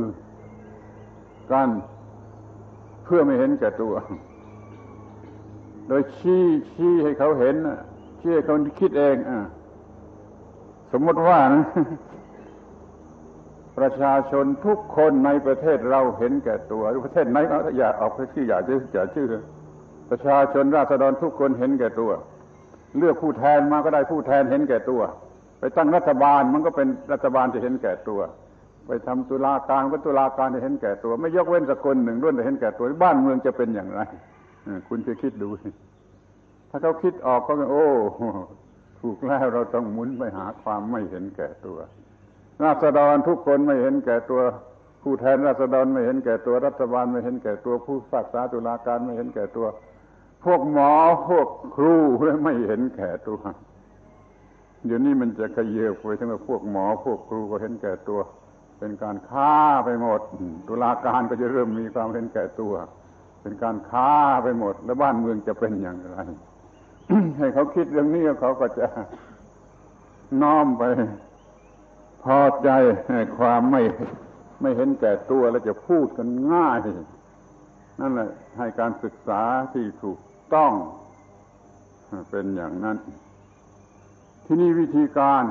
[1.52, 1.68] กัน
[3.04, 3.94] เพื่อไม่เห็นแก่ตัว
[5.88, 7.56] โดยชี้ชี้ให้เขาเห็น
[8.20, 9.32] ชี้ให้เขาคิดเองอ
[10.92, 11.64] สมมติว่านะ
[13.78, 17.38] ประชาชนทุกคนในประเทศเราเห็นแก่ตัวประเทศไหน
[17.78, 19.26] อย่าออกไปชื่ออย่าชื่ออย่าชื่อ
[20.10, 22.10] ประชาชนราษฎรทุกคนเห็นแก่ตัว
[22.98, 25.00] เลือกผู้แทนมาก็ได้ผู้แทนเห็นแก่ตัว
[25.58, 28.20] ไปตั้งรัฐบาลมันก็เป็นรัฐบาลจะเห็นแก่ตัว
[28.86, 34.00] ไปทำตุลาการก็ตุลาการจะเห็นแก่ตัว ไม่ยกเว้นสักคนหนึ่งล้วนจะเห็นแก่ตัว บ้านเมืองจะเป็นอย่างไร
[34.88, 35.48] คุณจะคิดดู
[36.70, 37.86] ถ้าเขาคิดออกก็โอ้
[39.00, 41.78] ถูกแล้วเราต้องหมุนไปหาความไม่เห็นแก่ตัว
[42.64, 44.40] ราษฎรทุกคนไม่เห็นแก่ตัว
[45.02, 49.66] ผู้แทนราษฎรไม่เห็นแก่ตัว รัฐบาลไม่เห็นแก่ตัว ผู้ศักษาตุลาการไม่เห็นแก่ตัว
[50.44, 50.92] พวกหมอ
[51.28, 51.94] พวกครู
[52.44, 53.40] ไม่เห็นแก่ตัว
[54.86, 58.20] เดี๋ยวนี้มันจะขยเยไปทั้งพวกหมอพวกครูก็เห็นแก่ตัว
[58.78, 60.20] เป็นการฆ่าไปหมด
[60.68, 62.74] ตุลาการก็จะเริ่มมีความเห็นแก่ตัว
[63.42, 66.18] เป็นการฆ่าไปหมด แล้วบ้านเมืองจะเป็นอย่างไร
[67.38, 68.86] ให้เขาคิดเรื่องนี้เขาก็จะ
[70.42, 70.82] น้อมไป
[72.24, 72.70] พอใจ
[73.38, 73.82] ความไม่
[74.62, 76.78] ไม่เห็นแก่ตัวแล้วจะพูดกันง่าย
[78.00, 80.18] นั่นแหละให้การศึกษาที่ถูก
[80.54, 80.72] ต้อง
[82.30, 82.96] เป็นอย่างนั้น
[84.46, 85.42] ที่นี่วิธีการ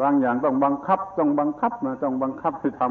[0.00, 2.82] บางอย่างต้องบังคับ ต้องบังคับนะต้องบังคับให้ท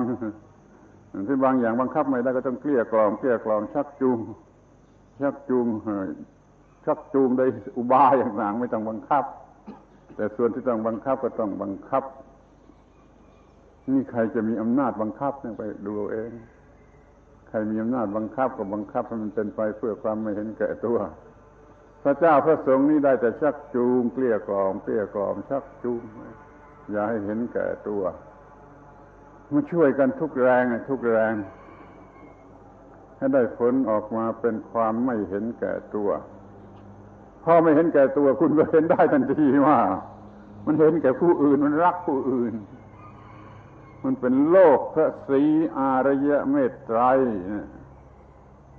[0.56, 4.20] ำที่บางอย่างบังคับไม่ได้ก็ต้องเกลี้ยกล่อมเกลี้ยกล่อมชักจูง
[5.22, 5.68] ชักจูง
[6.86, 9.24] ชักจูงโดยอุบายอย่างต่างไม่ต้องบังคับ
[10.16, 12.04] แต่ส่วนที่ต้องบังคับก็ต้องบังคับ
[13.92, 16.32] นี่ใครจะมีอำนาจบังคับเนี่ยไปดูเอง
[17.48, 20.98] ใครมีอำนาจบังคับก็บังคับให้มันเป็นไปเพื่อความไม่เห็นแก่ตัว
[22.04, 26.02] พระเจ้าพระสงฆ์นี่ได้แต่ชักจูงเกลี้ยกล่อมเกลี้ยกล่อมชักจูง
[26.92, 28.04] อย่าให้เห็นแก่ตัว
[29.52, 31.34] มาช่วยกันทุกแรงทุกแรง
[33.18, 36.10] ให้ได้ผลออกมาเป็นความไม่เห็นแก่ตัว
[37.44, 39.80] พอไม่เห็นแก่ตัวคุณก็เห็นได้ทันทีว่า
[40.66, 42.54] มันเห็นแก่ผู้อื่นมันรักผู้อื่น
[44.04, 45.44] มันเป็นโลกพระศรี
[45.78, 47.00] อารยะเมตไตร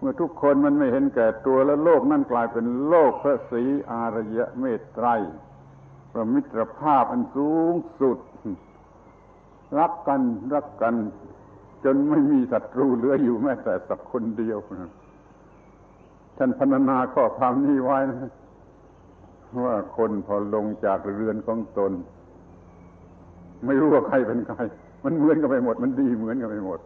[0.03, 5.07] เมื่อทุกคนมันไม่เห็นแก่ตัวแล้วโลกนั่นกลายเป็นโลกพระศรีอารยะเมตไตร
[6.13, 8.19] พระมิตรภาพอันสูงสุด
[9.79, 10.23] รักกัน
[10.55, 10.95] รักกัน
[11.85, 14.59] จนไม่มีศัตรูเหลืออยู่แม้แต่สักคนเดียว
[16.39, 18.31] ท่านพรรณนาข้อความนี้ไว้นะ
[19.65, 21.93] ว่าคนพอลงจากเรือนของตน
[23.67, 24.59] ไม่รู้ว่าใครเป็นใคร
[25.05, 26.81] มันเหมือนกันไปหมด มันดีเหมือนกันไปหมด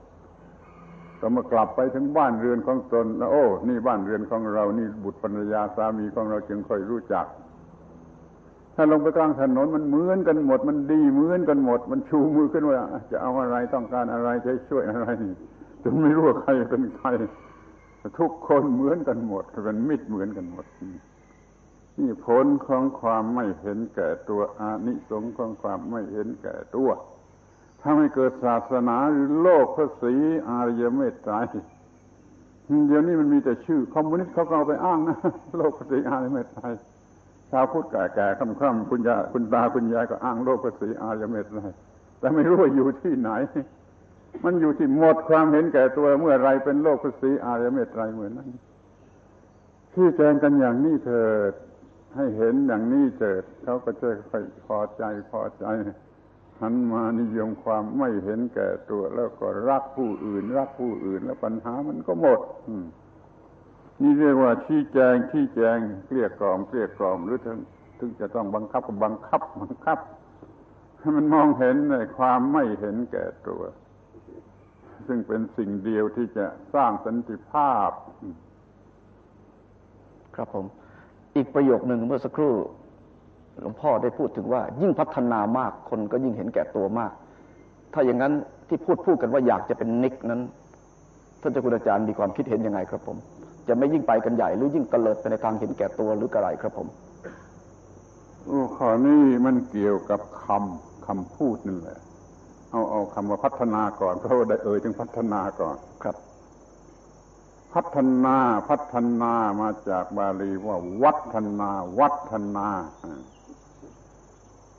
[1.21, 7.27] ก็มากลับไปถึงบ้านเรือนของตนแล้วโอ้ นี่บ้านเรือนของเรา นี่บุตรภรรยาสามีของเราจึงค่อยรู้จัก
[8.75, 12.77] ถ้าลงไปกลางถนนมันเหมือนกันหมด มันดีเหมือนกันหมด มันชูมือขึ้นว่า
[13.11, 15.07] จะเอาอะไรต้องการอะไรจะช่วยอะไร
[15.83, 17.09] จนไม่รู้ว่าใครเป็นใคร
[18.19, 20.65] ทุกคนเหมือนกันหมดเป็นมิตรเหมือนกันหมด
[21.99, 26.89] นี่ผลของความไม่เห็นแก่ตัวอานิสงส์ของความไม่เห็นแก่ตัว
[27.87, 30.15] ถ้าไม่เกิดศาสนาหรือโลกพระศรี
[30.49, 31.35] อารยเมตไตร
[32.89, 35.17] เดี๋ยวนี้มันมีแต่ชื่อคอมมิวนิสต์เขาก็เอาไปอ้างนะ
[35.59, 36.65] โลกพระศรีอารยเมตไตร
[37.51, 41.61] ชาวพุทธแก่ๆค่ำๆคุณยาคุณตาคุณยายก็อ้างโลกพระศรีอารยเมตไตร
[42.19, 43.31] แต่ไม่รู้ว่าอยู่ที่ไหน
[44.45, 48.49] มันอยู่ที่หมดความเห็นแก่ตัวเมื่อไรเป็นโลกพระศรีอารยเมตไตรเหมือนนั้น
[49.95, 51.53] ที่แจงกันอย่างนี้เถิด
[52.17, 54.09] ให้เห็นอย่างนี้เถิดเขาก็จะ
[54.67, 55.67] พอใจพอใจ
[56.61, 62.41] หันมานิยมความไม่เห็นแก่ตัว แล้วก็รักผู้อื่น รักผู้อื่น แล้วปัญหามันก็หมด
[64.01, 67.59] นี่เรียกว่าชี้แจงชี้แจงเกลี้ยกล่อมเกลี้ยกล่อมหรือถึง
[67.99, 69.99] ถึงจะต้องบังคับก็บังคับบังคับ
[70.99, 73.63] ให้มันมองเห็นในความไม่เห็นแก่ตัว
[75.07, 77.91] ซึ่งเป็นสิ่งเดียวที่จะสร้างสันติภาพ
[80.37, 80.67] ครับผม
[81.37, 82.55] อีกประโยคหนึ่งเมื่อสักครู่
[83.61, 87.13] หลวงพ่อได้พูดถึงว่า ยิ่งพัฒนามากคนก็ยิ่งเห็นแก่ตัวมาก
[87.93, 88.33] ถ้าอย่างนั้น
[88.69, 90.41] ที่พูดพูดกันว่าอยากจะเป็นนิกนั้น
[91.41, 93.17] ท่านเจ้าคุณอาจารย์มีความคิดเห็นยังไงครับผม
[93.69, 96.89] จะไม่ยิ่งไปกันใหญ่หรือยิ่งเตลิดไปในทางเห็นแก่ตัวหรือกระไรครับผม
[98.47, 101.99] โอ้ข้อนี้มันเกี่ยวกับคำคำพูดนั่นแหละ
[102.71, 106.17] เอาเอาคำว่าพัฒนาก่อนเพราะว่าได้เอ่ยถึงพัฒนาก่อนครับ
[107.75, 108.37] พัฒนา
[108.69, 112.69] พัฒนามาจากบาลีว่า วัฒนา วัฒนา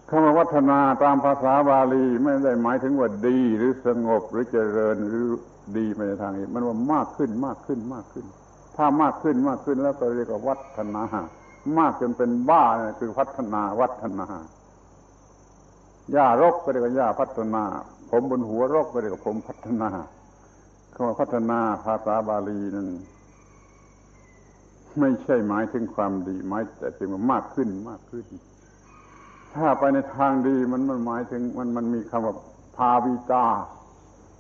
[0.10, 5.26] คำว่าวัฒนาตามภาษาบาลีไม่ได้หมายถึงว่าดีหรือสงบหรือเจริญหรือ
[5.78, 8.26] ดีไปในทางนี้มันว่ามากขึ้นมากขึ้นมากขึ้น
[8.76, 11.04] ถ้ามากขึ้นมากขึ้นแล้วก็เรียกว่าวัฒนา
[11.78, 12.63] มากจนเป็นบ้า
[13.00, 14.28] คือพัฒนาวัฒนา
[16.12, 17.63] หญ้ารกก็เรียกว่าหญ้าพัฒนา
[18.10, 19.89] ผมบนหัวรกก็เรียกว่าผมพัฒนา
[20.93, 22.88] คำว่าพัฒนาภาษาบาลีนั้น
[25.00, 28.26] ไม่ใช่หมายถึงความดีหมายแต่เพียงว่ามากขึ้นมากขึ้น
[29.55, 32.36] ถ้าไปในทางดีมันมันหมายถึงมันมันมีคำว่า
[32.77, 33.45] ภาวิตา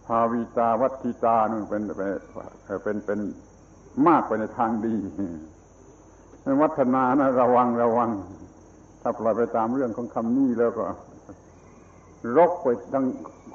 [0.07, 1.81] ภาวิตาวัตถิตานั่นเป็น
[2.83, 3.19] เป็นเป็น
[4.07, 4.95] มากไปในทางดี
[6.61, 8.11] วัฒนานะระวังระวัง
[9.01, 10.85] ถ้าปล่อยไปตามเรื่องของคำนี้แล้วก็
[12.37, 13.05] รกไปทั้ง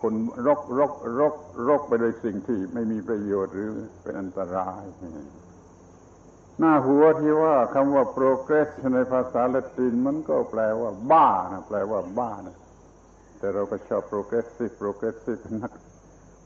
[0.00, 0.14] คน
[0.46, 1.34] รกรกรก
[1.68, 3.70] รกไปโดยสิ่งที่ไม่มีประโยชน์หรือ
[4.02, 4.82] เป็นอันตราย
[6.58, 12.56] หน้าหัวที่ว่าคำว่า progress ในภาษาละตินมันก็แปลว่า บ้านะแปลว่าบ้านะ
[13.38, 15.72] แต่เราก็ชอบ progressive progressive นัก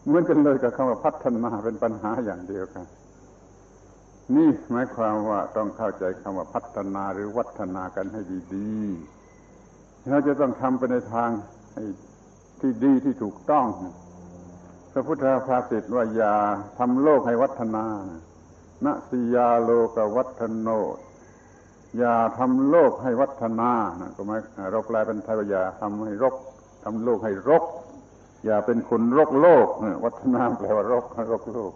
[0.07, 2.87] เหมือนกันเลยกับคำว่าพัฒนาเป็นปัญหาอย่างเดียวกัน
[4.35, 8.21] นี่หมายความว่าต้องเข้าใจคำว่าพัฒนาหรือวัฒนากันให้
[8.55, 11.31] ดีๆเราจะต้องทำไปในทาง
[12.61, 13.67] ที่ดีที่ถูกต้อง
[14.93, 16.35] พระพุทธภาษิตว่าอย่า
[16.79, 17.85] ทำโลกให้วัฒนา
[18.85, 20.69] นะสิยาโลกวัฒโน
[21.99, 26.35] อย่าทำโลกให้วัฒนานะก็หมายเราแปลเป็นไทยว่าอย่าทำให้รก
[26.85, 27.65] ทำโลกให้รก
[28.45, 29.69] อย่าเป็นคนรกโลก
[30.05, 31.73] วัฒนาแปลว่ารกรกโลก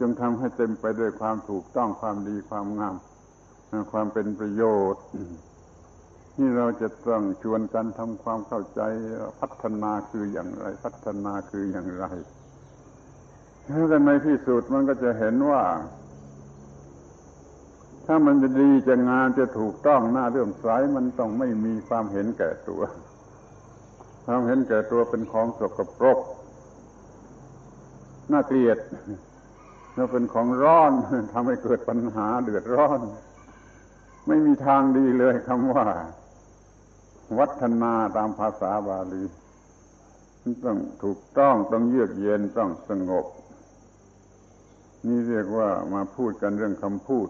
[0.00, 2.96] จงทำให้เต็มไปด้วยความถูกต้องความดีความงาม
[3.92, 5.04] ความเป็นประโยชน์
[6.36, 8.80] ที่เราจะต้องชวนกันทำความเข้าใจ
[9.40, 12.06] พัฒนาคืออย่างไร พัฒนาคืออย่างไร
[13.66, 15.62] แล้วในที่สุดมันก็จะเห็นว่า
[18.06, 22.82] ถ้ามันจะดีจะงานจะถูกต้องหน้าเรื่องสายมันต้องไม่มีความเห็นแก่ตัว
[24.26, 26.18] ความเห็นแก่ตัวเป็นของสกปรก
[28.32, 28.78] น่าเกลียด
[29.94, 30.92] แล้วเป็นของร้อน
[31.32, 33.00] ทำให้เกิดปัญหาเดือดร้อน
[34.26, 35.86] ไม่มีทางดีเลยคำว่า
[37.38, 39.24] วัฒนาตามภาษาบาลี
[40.64, 43.26] ต้องถูกต้องต้องเยือกเย็นต้องสงบ
[45.06, 47.28] นี่เรียกว่ามาพูดกันเรื่องคำพูด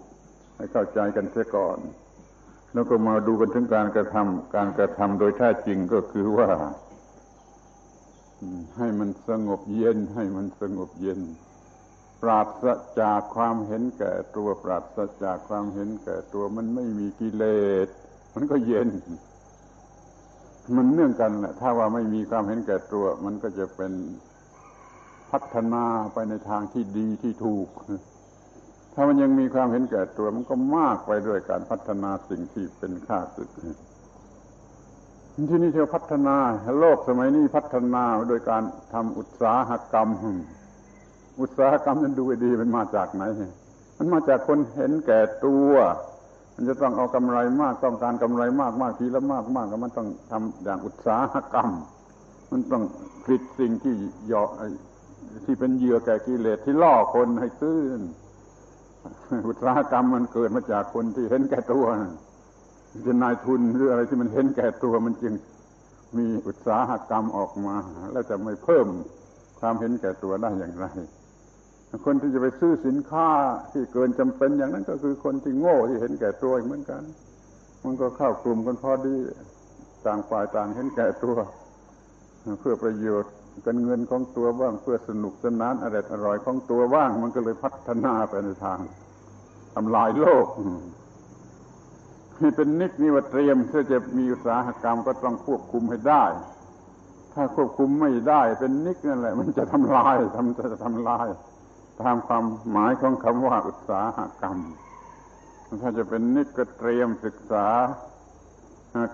[0.60, 1.78] ให้เข้าใจกันเสียก่อน
[2.72, 6.48] แล้วก็มาดูกันถึงการกระทำการกระทำโดยแท้จริงก็คือว่า
[8.76, 11.20] ให้มันสงบเย็น ให้มันสงบเย็น
[12.22, 12.64] ปราศ
[13.00, 17.44] จากความเห็นแก่ตัวปราศจากความเห็นแก่ตัวมันไม่มีกิเล
[17.86, 17.88] ส
[18.34, 18.88] มันก็เย็น
[20.76, 23.92] มันเนื่องกันแหละถ้าว่าไม่มีความเห็นแก่ตัว มันก็จะเป็น
[25.30, 27.68] พัฒนาไปในทางที่ดีที่ถูก
[29.00, 33.48] ถ้ามันยังมีความเห็นแก่ตัวมันก็มากไปด้วยการพัฒนาสิ่งที่เป็นข้าศึก
[35.50, 36.36] ที่นี่เทียวพัฒนา
[36.78, 40.08] โลกสมัยนี้พัฒนาโดยการทำอุตสาหกรรม
[41.40, 43.22] อุตสาหกรรมนั้นดูดีมันมาจากไหน
[43.98, 45.70] มันมาจากคนเห็นแก่ตัว
[46.54, 51.68] มันจะต้องเอากำไรมากต้องการกำไรมากมากทีละมากมากก็มันต้องทำอย่างอุตสาหกรรม
[52.52, 52.82] มันต้อง
[53.24, 53.94] ผลิตสิ่งที่
[54.32, 54.42] ยอ
[55.44, 57.78] ที่เป็นเหยื่อแก่กิเลสที่ล่อคนให้ซื้อ
[59.48, 61.84] อุตสาหกรรมมันเกิดมาจากคนที่เห็นแก่ตัว
[63.06, 65.34] จะนายทุนหรืออะไรที่มันเห็นแก่ตัวมันจึง
[66.18, 67.76] มีอุตสาหกรรมออกมา
[68.12, 68.86] แล้วจะไม่เพิ่ม
[69.60, 70.86] ความเห็นแก่ตัวได้อย่างไร
[72.06, 73.28] คนที่จะไปซื้อสินค้า
[73.72, 77.02] ที่เกินจำเป็นอย่างนั้นก็คือคนที่โง่ที่เห็นแก่ตัวเหมือนกัน
[77.84, 79.16] มันก็เข้ากลุ่มกันพอดี
[80.06, 81.36] ต่างฝ่ายต่างเห็นแก่ตัว
[82.60, 83.32] เพื่อประโยชน์
[83.66, 88.78] กันเงินของตัวบ้างเพื่อสนุกสนานอร่อยอร่อยของตัวบ้าง มันก็เลยพัฒนาไปในทาง
[89.74, 90.46] ทำลายโลก
[92.42, 96.24] นี่เป็นนิกนิวเตรียมเพื่อจะมีอุตสาหกรรมก็ต้องควบคุมให้ได้
[97.34, 101.28] ถ้าควบคุมไม่ได้ เป็นนิกนั่นแหละ มันจะทำลายทำจะทำลาย
[102.02, 104.58] ตามความหมายของคำว่าอุตสาหกรรม
[105.82, 107.66] ถ้าจะเป็นนิกก็เตรียมศึกษา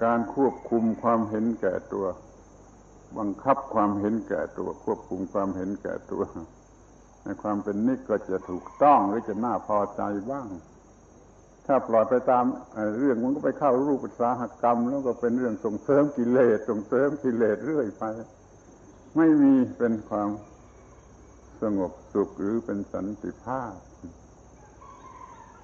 [0.05, 2.07] การควบคุมความเห็นแก่ตัว
[3.19, 6.23] บังคับความเห็นแก่ตัว ควบคุมความเห็นแก่ตัว
[7.23, 10.49] ในความเป็นนิกก็จะถูกต้องหรือจะน่าพอใจบ้าง
[11.67, 12.45] ถ้าปล่อยไปตาม
[12.99, 18.05] เรื่องมันก็ไปเข้ารูปอุตสาหกรรม แล้วก็เป็นเรื่องส่งเสริมกิเลสส่งเสริมกิเลสเรื่อยไป
[19.17, 20.31] ไม่มีเป็นความ
[21.63, 23.75] สงบสุขหรือเป็นสันติภาพ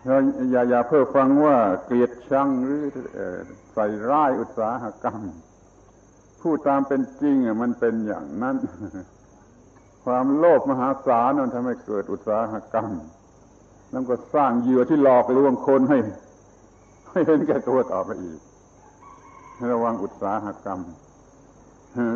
[0.04, 2.82] อย่าอย่าเพื่อฟังว่าเกลียดชังหรือ
[3.74, 5.20] ใส่ร้ายอุตสาหกรรม
[6.42, 8.56] พูดตามเป็นจริงอะมันเป็นอย่างนั้น
[10.04, 12.90] ความโลภมหาศาลมันทำให้เกิดอุตสาหกรรม
[13.90, 15.98] แล้วก็สร้างเหยื่อที่หลอกลวงคนให้
[17.10, 18.40] ให้เห็นแก่ตัวต่อไปอีก
[19.72, 20.80] ระวังอุตสาหกรรม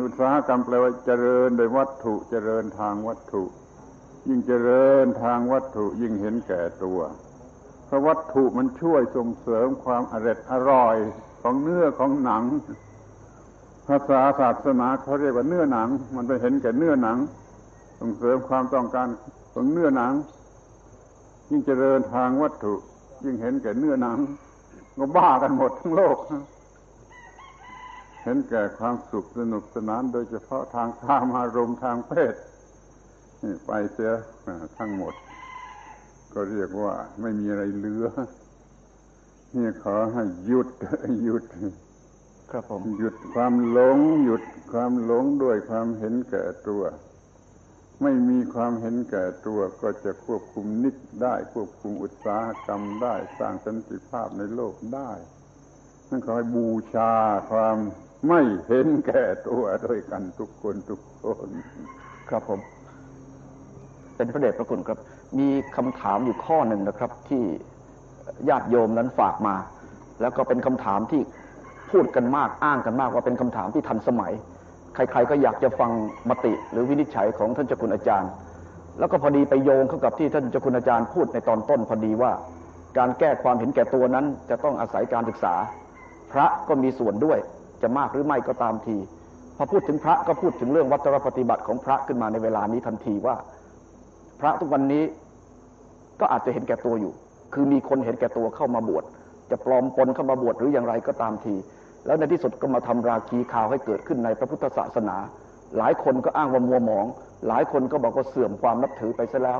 [0.05, 3.43] อุตสาหกรรมแปลว่าเจริญโดยวัตถุเจริญทางวัตถุ
[4.27, 6.99] ยิ่งเจริญทางวัตถุยิ่งเห็นแก่ตัว
[7.85, 10.97] เพราะวัตถุมันช่วยส่งเสริมความอร่อยอร่อย
[11.41, 12.43] ของเนื้อของหนัง
[13.87, 17.17] ภาษาศาสนาเขาเรียกว่าเนื้อหนัง มันไปเห็นแก่เนื้อหนัง
[17.99, 19.07] ส่งเสริมความต้องการ
[19.53, 20.13] ของเนื้อหนัง
[21.49, 22.73] ยิ่งเจริญทางวัตถุ
[23.23, 24.17] ยิ่งเห็นแก่เนื้อหนัง
[24.97, 26.17] ก็บ้ากันหมดทั้งโลก
[28.23, 32.35] เห็นแก่ความสุขสนุกสนาน โดยเฉพาะทางข้ามารมทางเพศ
[33.43, 34.13] นี่ไปเสีย
[34.77, 35.13] ทั้งหมด
[36.33, 38.05] ก็เรียกว่าไม่มีอะไรเหลือ
[39.55, 40.67] นี่ขอให้หยุด
[41.25, 41.43] หยุด
[42.51, 46.83] ครับผม หยุดความหลง หยุดความหลงด้วยความเห็นแก่ตัว
[48.01, 55.11] ไม่มีความเห็นแก่ตัวก็จะควบคุมนิกได้ ควบคุมอุตสาหกรรมได้ สร้างสันติภาพในโลกได้
[56.09, 57.13] นั่นขอให้บูชา
[57.51, 57.77] ความ
[58.27, 61.47] ไม่เห็นแก่ตัวด้วยกันทุกคนทุกคน
[62.29, 62.59] ครับผม
[64.15, 64.99] เป็นพระเดชพระคุณครับ
[65.39, 67.43] มีคำถามอยู่ข้อหนึ่งนะครับ ที่
[68.49, 69.55] ญาติโยมนั้นฝากมา
[70.21, 71.21] แล้วก็เป็นคำถามที่
[71.91, 74.33] พูดกันมากอ้างกันมากว่าเป็นคำถามที่ทันสมัย
[74.95, 75.91] ใครๆก็อยากจะฟัง
[76.29, 78.31] มติหรือวินิจฉัยของท่านเจ้าคุณอาจารย์
[78.99, 82.31] แล้วก็พอดีไปโยงเข้ากับที่ท่านเจ้าคุณอาจารย์พูดในตอนต้นพอดีว่า
[82.97, 85.53] การแก้ความเห็นแก่ตัวนั้นจะต้องอาศัยการศึกษา
[86.31, 87.39] พระก็มีส่วนด้วย
[87.81, 88.97] จะมากหรือไม่ก็ตามที
[89.57, 93.35] พอพูดถึงพระก็พูดถึงเรื่องวัตรปฏิบัติของพระขึ้นมาในเวลานี้ทันทีว่า
[94.39, 95.03] พระทุกวันนี้
[96.19, 97.13] ก็อาจจะเห็นแก่ตัวอยู่
[97.53, 99.03] คือมีคนเห็นแก่ตัวเข้ามาบวช
[99.51, 101.53] จะปลอมปนเข้ามาบวชหรืออย่างไรก็ตามที
[102.07, 105.17] แล้วในที่สุดก็มาทำราคีข่าวให้เกิดขึ้นในพระพุทธศาสนา
[105.77, 107.05] หลายคนก็อ้างว่ามัวหมอง
[107.47, 109.59] หลายคนก็บอกว่าเสื่อมความนับถือไปซะแล้ว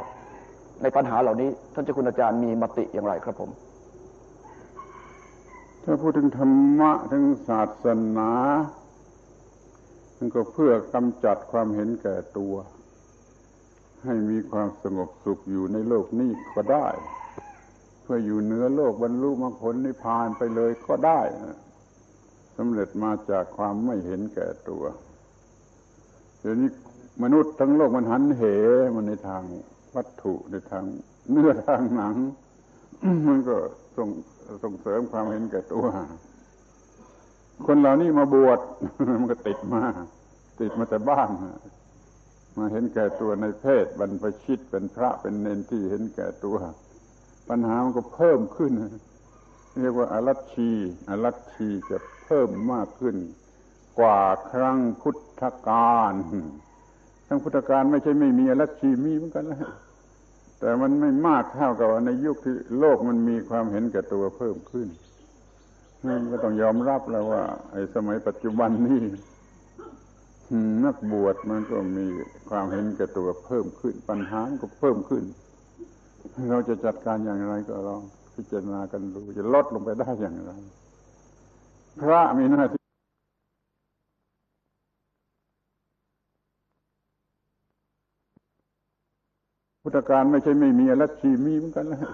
[0.82, 3.50] ในปัญหาเหล่านี้ท่านเจ้าคุณอาจารย์มีมติอย่างไรครับผม
[5.84, 8.32] ถ้าพูดถึงธรรมะถึงศาสนา
[10.18, 12.54] มันก็เพื่อกำจัดความเห็นแก่ตัว
[14.04, 16.88] ให้มีความสงบสุขอยู่ในโลกนี้ก็ได้
[18.02, 21.22] เพื่ออยู่เหนือโลกบรรลุมรรคผลนิพพานไปเลยก็ได้
[22.58, 24.84] สำเร็จมาจากความไม่เห็นแก่ตัว
[26.39, 26.70] เดี๋ยวนี้
[27.24, 28.41] มนุษย์ทั้งโลกมันหันเห
[28.96, 29.43] มันในทาง
[29.96, 30.84] วัตถุในทาง
[31.30, 32.15] เนื้อทางหนัง
[33.28, 33.56] มันก็
[33.98, 34.10] ส่ง
[34.63, 35.86] ส่งเสริมความเห็นแก่ตัว
[37.67, 38.60] คนเหล่านี้มาบวช
[39.20, 39.84] มันก็ติดมา
[40.60, 41.30] ติดมาแต่บ้าน
[42.58, 46.58] มาเห็นแก่ตัวในเพศบรรพชิตเป็นพระเป็นเนนที่เห็นแก่ตัว
[47.50, 48.72] ปัญหามันก็เพิ่มขึ้น
[49.82, 50.70] เรียกว่าอารัชชี
[51.10, 53.16] อารัชชีจะ เพิ่มมากขึ้น
[54.00, 54.20] กว่า
[54.52, 56.13] ครั้งพุทธกาล
[57.26, 59.72] ครั้งพุทธกาลไม่ใช่ไม่มีอรัชชีมีเหมือนกันแล้ว
[60.60, 64.88] แต่มันไม่มากเท่ากับในยุคที่โลกมันมีความเห็นแก่ตัวเพิ่มขึ้น
[66.08, 69.02] นั่นก็ต้องยอมรับแล้วว่า ไอ้สมัยปัจจุบันนี้
[70.86, 72.06] นักบวชมันก็มี
[72.50, 75.24] ความเห็นแก่ตัวเพิ่มขึ้น ปัญหาก็เพิ่มขึ้น
[76.50, 78.02] เราจะจัดการอย่างไรก็ลอง
[78.36, 80.52] พิจารณากันดูจะลดลงไปได้อย่างไร
[82.02, 82.84] พระมีหน้าที่
[89.84, 92.10] พุทธการไม่ใช่ไม่มีอรัชีมีเหมือนกันแล้ว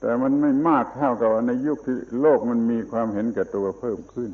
[0.00, 4.30] แต่มันไม่มากเท่ากับในยุคที่โลกมันมีความเห็นแก่ตัวเพิ่มขึ้น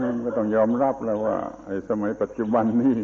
[0.00, 2.96] นั่นก็ต้องยอมรับแล้วว่า ไอ้สมัยปัจจุบันนี้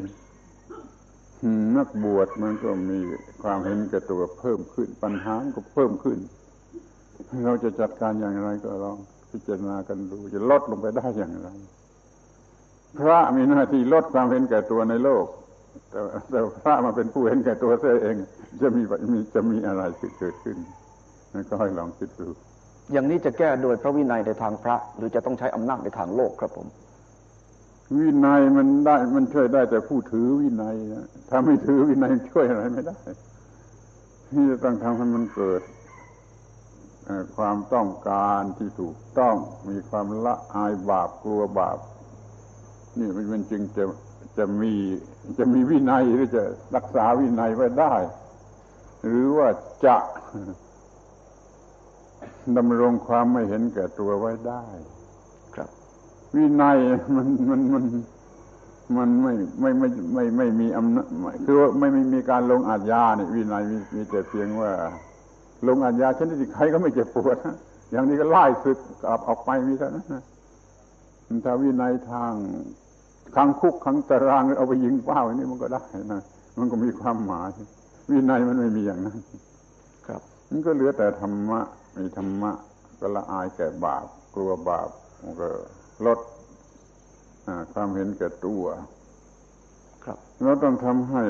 [1.76, 2.98] นักบวชมันก็มี
[3.42, 6.18] ความเห็นแก่ตัวเพิ่มขึ้น ปัญหาก็เพิ่มขึ้น
[7.44, 8.98] เราจะจัดการอย่างไรก็ลอง
[9.32, 11.48] พิจารณากันดูจะลดลงไปได้อย่างไร
[12.98, 15.26] พระมีหน้าที่ลดความเห็นแก่ตัวในโลก
[15.90, 18.16] แต่แต่พระมาเป็นผู้เห็นแก่ตัวเสียเอง
[18.62, 19.82] จะมีมีจะมีอะไร
[20.18, 20.56] เกิดขึ้น
[21.48, 22.28] ก็ให้ลองคิดดู
[22.92, 26.66] อย่างนี้จะแก้โดยพระวินัยในทางพระ หรือจะต้องใช้อำนาจในทางโลกครับผม
[27.98, 32.98] วินัยมันได้มันช่วยได้แต่ผู้ถือวินัยนะถ้าไม่ถือวินัยช่วยอะไรไม่ได้
[34.30, 35.60] ที่จะต้องทำให้มันเกิด
[37.36, 39.36] ความต้องการที่ถูกต้อง
[39.68, 41.78] มีความละอายบาปกลัวบาป
[42.98, 43.84] นี่มันจึงจะ
[44.38, 44.74] จะมี
[45.38, 46.42] จะมีวินัยหรือจะ
[46.76, 47.94] รักษาวินัยไว้ได้
[49.06, 49.48] หรือว่า
[49.84, 49.96] จะ
[52.56, 54.64] ดำรงความไม่เห็นแก่ตัวไว้ได้
[55.54, 55.68] ครับ
[56.36, 56.78] วินัย
[57.16, 57.84] มันมันมัน
[58.96, 61.06] มันไม่ไม่ไม่ไม่ไม่มีอำนาจ
[61.44, 64.70] คือว่าไม่ไม่มีการลงอาญาเนี่ยวินัยมีมีแต่เพียงว่า
[65.68, 67.37] ลงอาญาชนิดที่ใครก็ไม่เจ็บปวด
[67.90, 70.22] อย่างนี้ก็ไล่ศึกกลับออกไปมีเท่านั้นนะ
[71.44, 72.33] ถ้าวินัยทาง
[73.35, 76.22] ขังคุกขังตารางเอาไปยิงเป้าอันนี้มันก็ได้นะ
[76.59, 77.48] มันก็มีความหมาย
[78.11, 79.18] วินัยมันไม่มีอย่างนั้น
[80.07, 80.20] ครับ
[80.51, 81.61] มันก็เหลือแต่ธรรมะ
[81.96, 82.51] มีธรรมะ
[83.01, 84.88] ก็ละอายแก่บาป กลัวบาป
[85.22, 85.48] มันก็
[86.07, 86.18] ลด
[87.72, 88.64] ความเห็นแก่ตัว
[90.05, 91.22] ครับเราต้องทำให้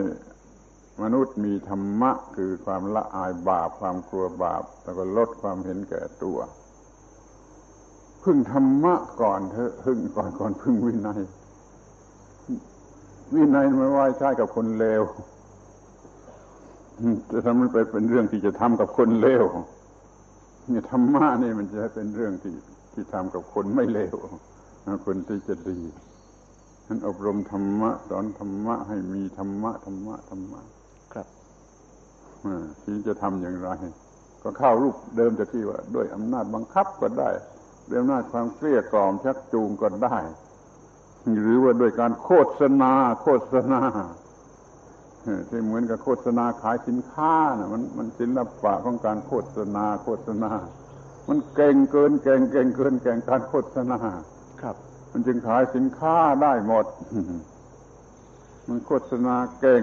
[1.01, 6.39] มนุษย์มีธรรมะคือความละอายบาปความกลัวบาป แล้วก็ลดความเห็นแก่ตัว
[8.23, 11.21] พึ่งธรรมะก่อนเถอะพึ่งก่อนก่อนพึ่งวินัย
[13.35, 15.03] วินัยไม่ไว้ใช้กับคนเลว
[17.33, 19.45] จะทำมันไปเป็นเรื่องที่จะทำกับคนเลว
[20.71, 22.55] เนี่ยธรรมะนี่มันจะเป็นเรื่องที่
[22.93, 24.17] ที่ทำกับคนไม่เลว
[25.07, 25.79] คนที่จะดี
[26.87, 30.63] นั้นอบรมธรรมะ สอนธรรมะให้มีธรรมะธรรมะธรรมะ
[32.85, 33.69] ที่จะทำอย่างไร
[34.43, 37.31] ก็เข้ารูปเดิมจะที่ว่า ด้วยอำนาจบังคับก็ได้
[37.89, 40.17] ด้วยอำนาจความเกลี้ยกล่อมชักจูงก็ได้
[41.41, 43.81] หรือว่าด้วยการโฆษณา โฆษณา
[45.49, 50.51] ที่เหมือนกับโฆษณาขายสินค้านะมันมันศิลปะของการโฆษณา โฆษณา
[51.29, 53.99] มันเก่งเกินเก่งเก่งเกินเก่งการโฆษณา
[54.63, 54.77] ครับ
[55.13, 56.87] มันจึงขายสินค้าได้หมด
[58.69, 59.83] มันโฆษณาเก่ง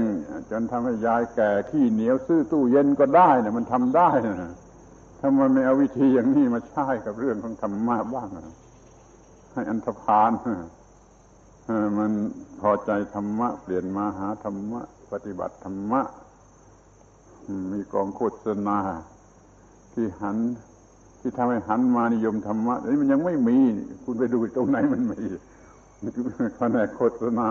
[0.50, 4.52] จนทำให้ยายแก่ขี้เหนียวซื้อตู้เย็นก็ได้นะมันทำได้นะ
[5.22, 8.28] ทำไมไม่เอาวิธีอย่างนี้มาใช้กับเรื่องของธรรมะบ้าง
[9.54, 10.32] ให้อันธพาล
[11.98, 12.12] มัน
[12.60, 16.02] พอใจธรรมะ เปลี่ยนมาหาธรรมะ ปฏิบัติธรรมะ
[17.74, 18.78] มีกองโฆษณา
[19.94, 20.38] ที่หัน
[21.20, 23.58] ที่ทำให้หันมานิยมธรรมะนี่มันยังไม่มี
[24.04, 25.20] คุณไปดูตรงไหนมันมี
[26.56, 27.50] แผนโฆษณา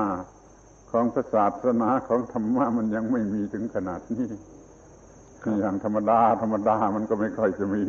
[0.90, 4.26] ของศาสนาของธรรมะมันยังไม่มีถึงขนาดนี้
[5.60, 7.82] อย่างธรรมดา ธรรมดามันก็ไม่ค่อยจะมี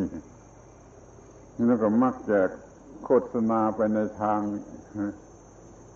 [1.68, 2.40] แล้วก็มักจะ
[3.04, 4.40] โฆษณาไปในทาง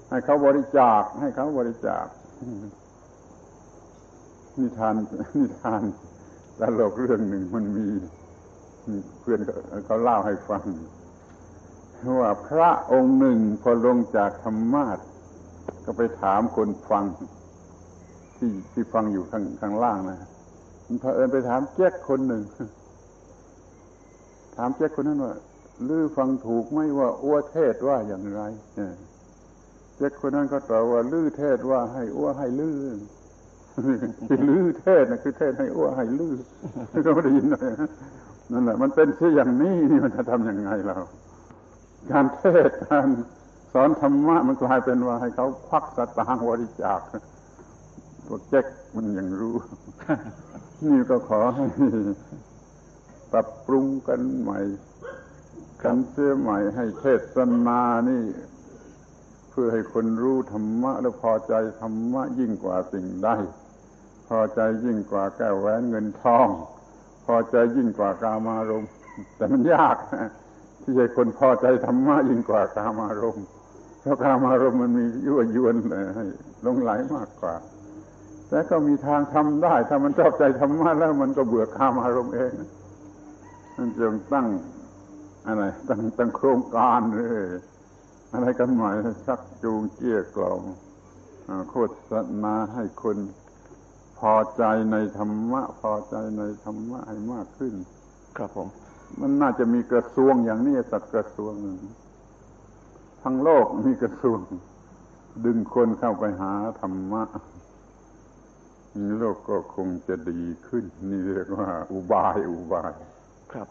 [0.10, 2.06] ให้เขาบริจาค ให้เขาบริจาค
[4.60, 4.95] นิทาน
[5.36, 5.82] นิทาน
[6.60, 7.88] ตลกเรื่องหนึ่งมันมี
[9.20, 9.39] เพื่อน
[9.86, 10.64] เขาเล่าให้ฟัง
[12.22, 14.97] ว่าพระองค์หนึ่งพอลงจากธรรมาส
[15.86, 17.03] ก็ไปถามคนฟัง
[18.38, 20.17] ที่ที่ฟังอยู่ข้างข้างล่างนะ
[20.88, 22.43] มันเผอิญไปถามแจ๊กคนหนึ่ง
[24.55, 25.34] ถามแจ๊กคนนั้นว่า
[25.89, 28.41] ลือฟังถูกไหมว่าอ้วเทศว่าอย่างไร
[29.97, 32.81] แจ๊กคนนั้นก็ตอบว่าลือเทศว่าให้อ้วให้ลือ
[34.27, 36.36] ที่ลือเทศนะคือเทศให้อ้วให้ลือ
[37.05, 37.73] ก็ไม่ได้ยินเลย
[38.51, 40.97] นั่นแหละมันเป็นเช่อย่างนี้นี่มันจะทำยังไงเรา
[42.11, 43.07] การเทศการ
[43.74, 46.99] สอนธรรมะมันกลายเป็นว่าให้เขาควักสตางค์บริจาค
[48.28, 48.65] พวกเจ๊ก
[48.95, 49.55] มันยังรู้
[50.89, 51.65] นี่ก็ขอให้
[53.32, 54.59] ปรับปรุงกันใหม่
[55.84, 57.05] กันเสียใหม่ให้เท
[57.36, 58.24] ศนานี่
[59.49, 63.30] เพื่อให้คนรู้ธรรมะ และพอใจธรรมะยิ่งกว่าสิ่งใด
[64.28, 66.47] พอใจยิ่งกว่าแก้วแหวนเงินทอง
[67.26, 68.86] พอใจยิ่งกว่ากามารม
[69.36, 69.97] แต่มันยาก
[70.82, 73.38] ที่จะคนพอใจธรรมะยิ่งกว่ากามารม
[74.04, 76.26] เพราะกามารมมันมียั่วยวนเลยให้
[76.66, 77.56] ลงไหลมากกว่า
[78.49, 82.54] แต่ก็มีทางทำได้ ถ้ามันชอบใจธรรมะแล้วมันก็เบื่อกามารมเอง
[83.78, 84.47] มันจึงตั้ง
[85.47, 87.45] อะไรตั้งตั้งโครงการเลย
[88.34, 88.91] อะไรกันใหม่
[89.28, 90.62] ชักจูงเกี้ยกล่อม
[91.70, 91.76] โฆ
[92.12, 93.18] ษณาให้คน
[94.20, 97.74] พอใจในธรรมะ พอใจในธรรมะให้มากขึ้น
[98.38, 98.68] ครับผม
[99.20, 101.78] มันน่าจะมีกระทรวงอย่างนี้สักกระทรวงหนึ่ง
[103.24, 104.39] ทั้งโลกมีกระทรวง
[105.45, 107.24] ดึงคนเข้าไปหาธรรมะ
[109.17, 112.93] โลกก็คงจะดีขึ้น นี่เรียกว่า อุบายอุบาย
[113.51, 113.67] ครับ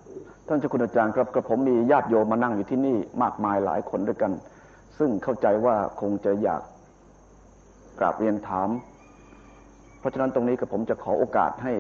[0.47, 4.33] ท่านเจ้าคุณอาจารย์ครับกระผมมีญาติโยมมานั่งอยู่ที่นี่มากมายหลายคนด้วยกัน
[4.99, 6.63] ซึ่งเข้าใจว่าคงจะอยาก
[7.99, 8.69] กราบเรียนถาม
[9.99, 11.73] เพราะฉะนั้นตรงนี้กระผมจะขอโอกาสให้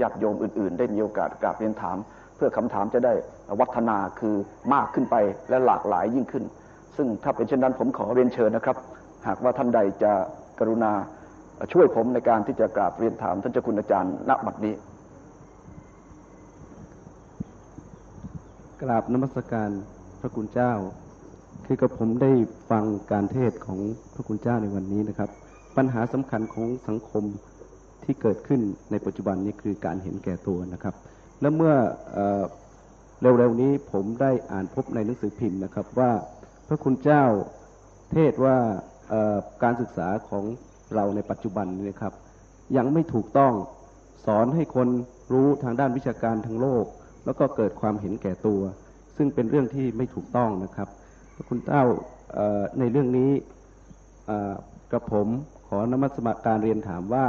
[0.00, 1.96] ญาติโยมอื่น ๆ ได้มีโอกาสกราบเรียนถาม
[2.36, 3.14] เพื่อคำถามจะได้
[3.60, 4.34] วัฒนาคือ
[4.74, 5.16] มากขึ้นไป
[5.48, 6.44] และหลากหลายยิ่งขึ้น
[7.00, 8.76] ซึ่งถ้าเป็นเช่นนั้นผมขอเรียนเชิญนะครับ
[9.26, 10.12] หากว่าท่านใดจะ
[10.58, 10.92] กรุณา
[11.72, 14.74] ช่วยผมในการที่จะกราบเรียนถาม ท่านเจ้าคุณอาจารย์ณบัดนี้
[18.82, 19.70] กราบนมัสการ
[20.20, 20.72] พระคุณเจ้า
[21.66, 22.32] คือกับผมได้
[22.70, 23.78] ฟังการเทศของ
[24.14, 25.30] พระคุณเจ้าในวันนี้นะครับ
[25.76, 27.24] ปัญหาสำคัญของสังคม
[28.04, 30.94] ที่เกิดขึ้นในปัจจุบันนี้คือการเห็นแก่ตัวนะครับ
[31.40, 31.74] และเมื่อ
[33.22, 36.10] เร็วๆนี้ผมได้อ่านพบในหนังสือพิมพ์นะครับว่า
[36.68, 37.24] พระคุณเจ้า
[38.12, 38.56] เทศว่า
[39.62, 40.44] การศึกษาของ
[40.94, 42.14] เราในปัจจุบันนี้นะครับ
[42.76, 43.52] ยังไม่ถูกต้อง
[44.26, 44.88] สอนให้คน
[45.32, 46.84] รู้ทางด้านวิชาการทางโลก
[47.24, 48.60] แล้วก็เกิดความเห็นแก่ตัว
[49.16, 50.88] ซึ่งเป็นเรื่องที่ไม่ถูกต้องนะครับ
[51.34, 51.82] พระคุณเจ้า
[52.78, 53.30] ในเรื่องนี้
[54.92, 55.28] กระผม
[55.68, 57.26] ขอนมัสมการเรียนถามว่า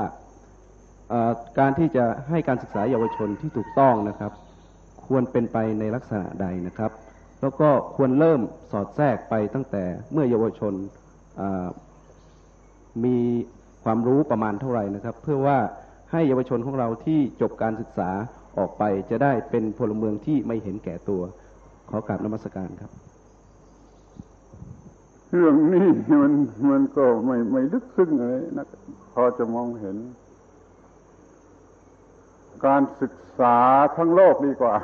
[1.60, 4.32] การที่จะให้การศึกษาเยาวชนที่ถูกต้องนะครับ
[5.06, 6.92] ควรเป็นไปในลักษณะใดนะครับ
[7.42, 10.74] แล้วก็ควรเริ่มสอดแทรกไปตั้งแต่เมื่อเยาวชน
[13.06, 13.18] มี
[13.84, 15.58] ความรู้ประมาณเท่าไหร่นะครับ เพื่อว่า
[16.12, 18.10] ให้เยาวชนของเราที่จบการศึกษา
[18.58, 21.22] ออกไปจะได้เป็นพลเมืองที่ไม่เห็นแก่ตัว
[21.90, 22.92] ขอกราบนมัสการครับ
[25.32, 25.88] เรื่องนี้
[26.22, 26.34] มัน
[26.70, 28.66] มันก็ไม่ไม่ลึกซึ้งเลยนะ
[29.14, 29.98] พอจะมองเห็น
[32.66, 33.58] การศึกษา
[33.98, 34.76] ทั้งโลกดีกว่า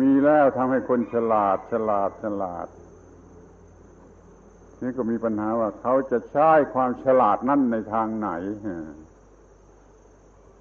[0.00, 2.68] มีแล้วทำให้คนฉลาด ฉลาดฉลาด
[4.82, 8.30] นี่ก็มีปัญหาว่า เขาจะใช้ความฉลาดนั่นในทางไหน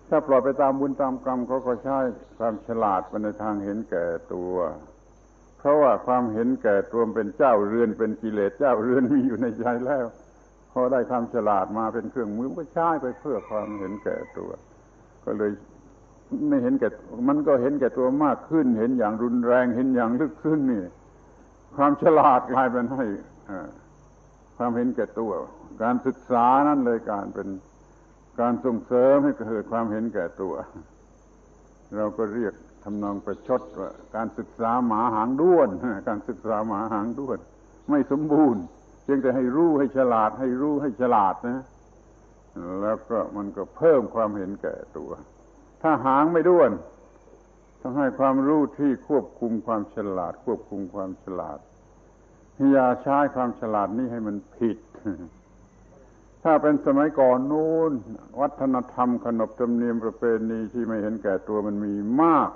[0.10, 1.98] ถ้าปล่อยไปตามบุญตามกรรมเขาก็ใช้
[2.38, 4.56] ความฉลาดไปในทางเห็นแก่ตัว
[5.58, 10.06] เพราะว่าความเห็นแก่ตัวเป็นเจ้าเรือนเป็นกิเลสเจ้าเรือนมีอยู่ในใจแล้ว
[10.72, 14.50] พอได้ความฉลาดมาเป็นเครื่องมือก็ใช้ไปเพื่อความเห็นแก่ตัว
[15.26, 15.52] ก็เลย
[16.50, 16.90] ไม่เห็นแก่
[17.28, 20.84] มันก็เห็นแก่ตัวมากขึ้น เห็นอย่างรุนแรง เห็นอย่างลึกซึ้งนี่
[21.76, 23.06] ความฉลาดกลายเป็นให้
[24.58, 25.32] ความเห็นแก่ตัว
[25.84, 27.48] การศึกษานั่นเลยการเป็น
[28.40, 30.54] การส่งเสริมให้เกิดความเห็นแก่ตัว
[31.96, 32.54] เราก็เรียก
[32.84, 35.70] ทำนองประชดว่าการศึกษาหมาหางด้วน
[36.08, 37.40] การศึกษาหมาหางด้วน
[37.90, 38.64] ไม่สมบูรณ์
[39.04, 41.64] เพียงแต่ให้รู้ให้ฉลาด ให้รู้ให้ฉลาดนะ
[42.82, 45.12] แล้วก็มันก็เพิ่มความเห็นแก่ตัว
[45.82, 46.72] ถ้าหางไม่ด้วน
[47.82, 51.60] ต้องให้ความรู้ที่ควบคุมความฉลาด ควบคุมความฉลาด
[52.72, 54.78] อย่าใช้ความฉลาดนี้ให้มันผิด
[56.44, 57.92] ถ้าเป็นสมัยก่อนนู้น
[58.42, 62.50] วัฒนธรรมขนบธรรมเนียมประเพณีที่ไม่เห็นแก่ตัวมันมีมาก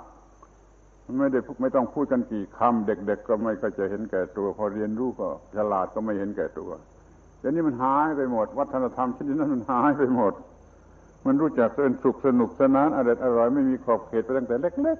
[1.18, 6.70] ไม่ได้ไม่ต้องพูดกันกี่คำเด็ก ๆ ก็ไม่ก็จะเห็นแก่ตัว พอเรียนรู้ก็ฉลาดก็ไม่เห็นแก่ตัว
[7.40, 10.32] เดี๋ยวนี้มันหายไปหมด วัฒนธรรมชนิดนั้นมันหายไปหมด
[11.26, 14.98] มันรู้จักเสนสุขสนุกสนานอร่อยอร่อยไม่มีขอบเขตไปตั้งแต่เล็ก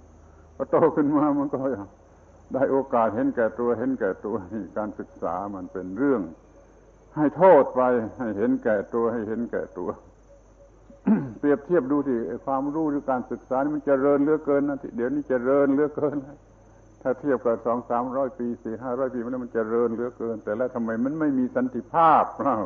[0.00, 1.56] ๆพอโตขึ้นมามันก็
[2.52, 4.36] ได้โอกาสเห็นแก่ตัวเห็นแก่ตัว
[4.78, 6.20] การศึกษามันเป็นเรื่อง
[7.16, 7.80] ให้โทษไป
[8.18, 9.90] ให้เห็นแก่ตัวให้เห็นแก่ตัว
[11.38, 16.16] เปรียบเทียบดูที่ความรู้หรือการศึกษานี่มันจเจริญเหลือเกินนะเดี๋ยวนี้จเจริญเหลือเกิน
[17.02, 22.56] ถ้าเทียบกับสองสามร้อยปีสี่ห้าร้อยปีมันมันจเจริญเหลือเกิน แต่แล้วทำไมมันไม่มีสันติภาพเล่า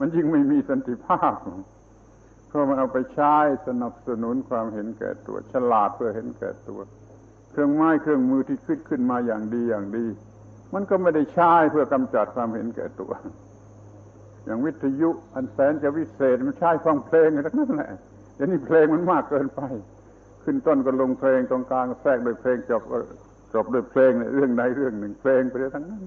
[0.00, 1.34] มันยิ่งไม่มีสันติภาพ
[2.50, 3.36] เพราะมันเอาไปใช้
[3.66, 6.80] สนับสนุนความเห็นแก่ตัว ฉลาดเพื่อเห็นแก่ตัว
[7.50, 10.06] เครื่องไม้เครื่องมือที่ขึ้นขึ้นมาอย่างดีอย่างดี
[10.74, 13.12] มันก็ไม่ได้ใช้เพื่อกำจัดความเห็นแก่ตัว
[14.44, 17.92] อย่างวิทยุอันแสนจะวิเศษมันใช้ฟังเพลงทั้งนั้นแหละ
[18.34, 19.60] เดี๋ยวนี้เพลงมันมากเกินไป
[20.44, 22.82] ขึ้นต้นก็ลงเพลงตรงกลางแทรกด้วยเพลงจบ
[23.54, 26.04] จบด้วยเพลงในเรื่องใดเรื่องหนึ่งเพลงไปเลยทั้งนั้น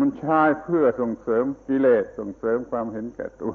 [0.00, 3.54] มันใช้เพื่อส่งเสริมกิเลสส่งเสริมความเห็นแก่ตัว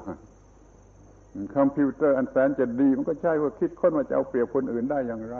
[1.56, 5.36] คอมพิวเตอร์อันแสนจะดี มันก็ใช่ว่าคิดค้นว่าจะเอาเปรียบคนอื่นได้อย่างไร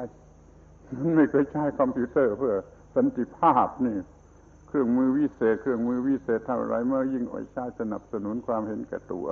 [0.99, 2.55] มันไม่เคยใช้คอมพิวเตอร์เพื่อ
[2.97, 3.97] สันติภาพนี่
[4.69, 9.27] เครื่องมือวิเศษ เครื่องมือวิเศษเท่าไรเมื่อยิ่งไว้ใช้สนับสนุนความเห็นแก่ตัว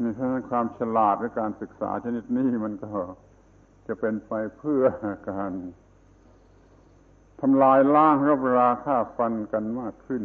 [0.00, 2.90] นี่ฉะนั้นความฉลาดในการศึกษาชนิดนี้มันก็
[3.86, 4.82] จะเป็นไปเพื่อ
[5.30, 5.52] การ
[7.40, 10.22] ทำลายล้างรบราค่าฟันกันมากขึ้น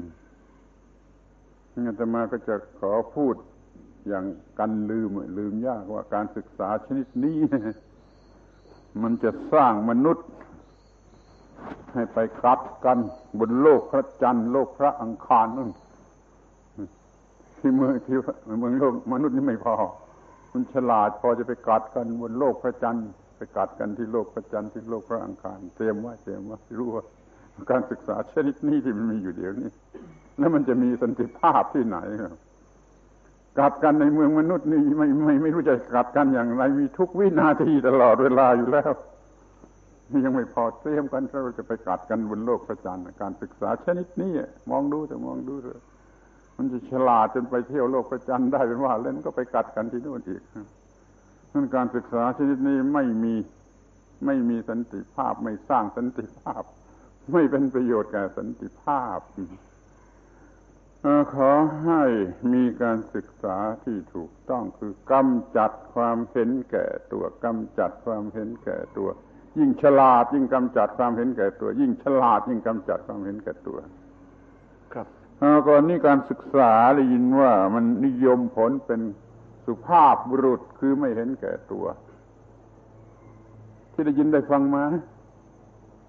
[1.74, 3.36] นี่จะมาก็จะขอพูด
[4.08, 4.26] อย่าง
[4.60, 7.38] กันลืมลืมยากว่าการศึกษาชนิดนี้
[9.04, 10.28] มันจะสร้างมนุษย์
[11.94, 12.98] ให้ไปกัดกัน
[13.40, 15.70] บนโลกพระจันทร์โลกพระอังคารนั่น
[17.60, 18.18] ที่เมืองที่
[18.60, 19.76] เมืองโลกมนุษย์นี่ไม่พอ
[20.54, 27.04] มันฉลาดพอจะไปกัดกันบนโลกพระจันทร์ไปกัดกันที่โลกพระจันทร์ที่โลกพระอังคารเตรียมไว้เตรียมไว้รู้ว่า
[27.72, 29.70] การศึกษาชนิดนี้ที่มันมีอยู่เดี๋ยวนี้
[30.40, 32.34] แล้วมันจะมีสันติภาพที่ไหนครับ
[33.60, 38.92] กัดกันในเมืองมนุษย์นี่ไม่ไม่ไม่รู้จะกัดกันอย่างไร มีทุกวินาทีตลอดเวลาอยู่แล้ว
[40.12, 44.32] นี่ยังไม่พอเตรียมกันเราจะไปกัดกันบนโลกพระจันทร์การศึกษาชนิดนี้
[44.72, 45.82] มองดูแต่มองดูเถอะ
[46.58, 50.42] มันจะฉลาดจนไปเที่ยวโลกพระจันทร์ได้เป็นว่าเล่นก็ไปกัดกันที่นู่นอีก
[51.54, 53.36] นั่นการศึกษาชนิดนี้ไม่มี
[54.26, 56.64] ไม่มีสันติภาพไม่สร้างสันติภาพ
[57.34, 59.20] ไม่เป็นประโยชน์แก่สันติภาพ
[61.34, 61.52] ขอ
[61.84, 62.04] ให้
[62.54, 69.10] มีการศึกษาที่ถูกต้องคือกำจัดความเห็นแก่ตัวกำจัดความเห็นแก่ตัว
[69.58, 73.78] ยิ่งฉลาด ยิ่งกำจัดความเห็นแก่ตัว ยิ่งฉลาด ยิ่งกำจัดความเห็นแก่ตัว
[74.94, 75.08] ครับ
[75.68, 79.02] ก่อนนี้การศึกษาได้ยินว่ามันนิยมผลเป็น
[79.66, 81.86] สุภาพบุรุษคือไม่เห็นแก่ตัว
[83.92, 84.84] ที่ได้ยินได้ฟังมา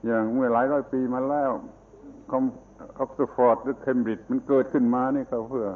[0.06, 1.50] อย่างเมื่อหลายร้อยปีมาแล้ว
[2.30, 2.44] คอม
[2.98, 5.68] ออกซฟอร์ดหรือเคมบริดจ์มันเกิดขึ้นมานี่ก็เพื่อ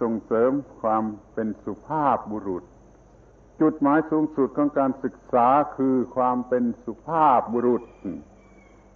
[0.00, 2.64] ส่งเสริมความเป็นสุภาพบุรุษ
[3.60, 7.82] จุดหมายสูงสุดของการศึกษาคือความเป็นสุภาพบุรุษ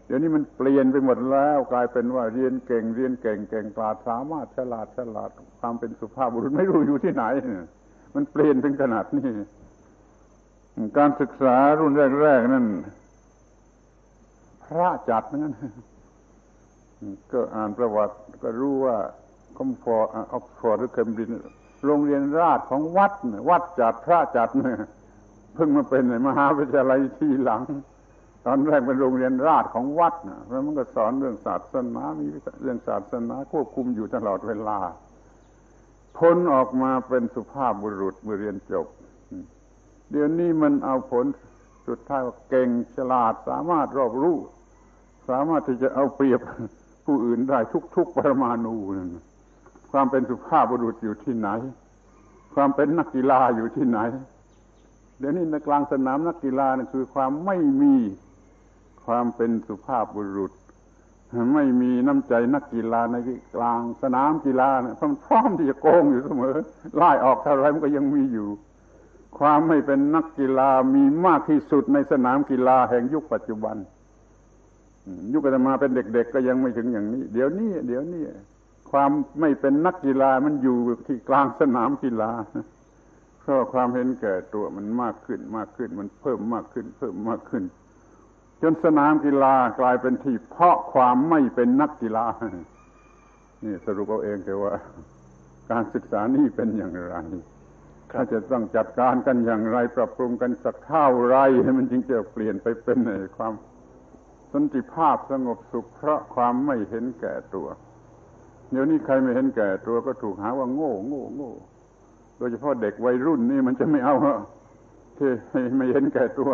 [0.06, 5.30] เดี๋ยวนี้มันเปลี่ยนไปหมดแล้ว กลายเป็นว่าเรียนเก่งเรียนเก่งเก่งกลาดสามารถฉลาดฉลาด
[5.60, 7.24] ความเป็นสุภาพบุรุษไม่รู้อยู่ที่ไหน
[8.14, 9.30] มันเปลี่ยนถึงขนาดนี้
[10.98, 11.92] การศึกษารุ่น
[12.22, 12.66] แรกๆนั่น
[14.64, 15.54] พระจัดนั่น
[17.32, 18.96] ก็อ่านประวัติก็รู้ว่า
[19.56, 21.34] คอมฟอร์ออกฟอร์หรือเคมบริดจ์
[21.86, 23.12] โรงเรียนราชของวัด
[23.48, 24.78] วัดจัดพระจัดเนี่ย
[25.54, 27.62] เพิ่งมาเป็นมหาวิทยาลัยทีหลัง
[28.46, 32.26] ตอนแรกเป็นโรงเรียนราชของวัดนะแล้วมันก็สอนเรื่องศาสนา มี
[32.62, 34.78] เรื่องศาสนาควบคุมอยู่ตลอดเวลา
[36.18, 38.86] พ้นออกมาเป็นสุภาพบุรุษเมื่อเรียนจบ
[40.10, 41.24] เดี๋ยวนี้มันเอาผล
[41.88, 44.36] สุดท้ายว่าเก่งฉลาดสามารถรอบรู้
[45.28, 46.40] สามารถที่จะเอาเปรียบ
[47.04, 47.58] ผู้อื่นได้
[47.96, 49.16] ทุกๆปรมาณูนั่น
[49.90, 51.48] ความเป็นสุภาพบุรุษอยู่ที่ไหน
[52.54, 53.98] ความเป็นนักกีฬาอยู่ที่ไหน
[55.18, 57.96] เดี๋ยวนี้ในกลางสนามนักกีฬานะคือความไม่มี
[59.06, 60.52] ความเป็นสุภาพบุรุษ
[61.54, 63.16] ไม่มีน้ำใจนักกีฬาใน
[63.56, 64.94] กลางสนามกีฬานะ
[65.24, 66.54] พร้อมที่จะโกงอยู่เสมอ
[66.96, 68.48] ไล่ออกเท่าไรมันก็ยังมีอยู่
[69.38, 73.76] ความไม่เป็นนักกีฬามีมากที่สุดในสนามกีฬาแห่งยุคปัจจุบัน
[75.32, 78.22] ยุคอาตมาเป็นเด็ก ๆ ก็ยังไม่ถึงอย่างนี้ เดี๋ยวนี้เดี๋ยวนี้
[78.90, 82.32] ความไม่เป็นนักกีฬามันอยู่ที่กลางสนามกีฬา
[83.40, 87.64] เพราะความเห็นแก่ตัวมันมากขึ้นมากขึ้น มันเพิ่มมากขึ้น เพิ่มมากขึ้น
[88.62, 92.26] จนสนามกีฬากลายเป็นที่เพาะความไม่เป็นนักกีฬา
[93.64, 94.72] นี่สรุปเอาเองแต่ว่า
[95.70, 97.16] การศึกษานี่เป็นอย่างไร
[98.12, 101.36] ถ้าจะต้องจัดการกันอย่างไร ปรับปรุงกันสักเท่าไร
[101.78, 102.98] มันจึงจะเปลี่ยนไปเป็น
[103.36, 103.52] ความ
[104.52, 107.68] สันติภาพสงบสุข เพราะความไม่เห็นแก่ตัว
[108.70, 111.52] เดี๋ยวนี้ใครไม่เห็นแก่ตัวก็ถูกหาว่าโง่โง่โง่
[112.38, 114.16] โดยเฉพาะเด็กวัยรุ่นนี่มันจะไม่เอา
[115.18, 115.30] ที่
[115.76, 116.50] ไม่เห็นแก่ตัว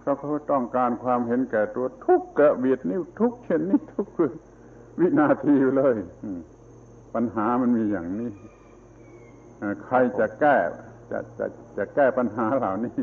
[0.00, 4.06] เพราะเขาต้องการความเห็นแก่ตัวทุกกระเบียดนิ้วทุกเช่นนี้ทุก
[4.98, 5.96] วินาทีเลย
[7.14, 8.30] ปัญหามันมีอย่างนี้
[9.84, 10.56] ใครจะแก้
[11.10, 11.46] จะจะ
[11.76, 12.98] จะแก้ปัญหาเหล่านี้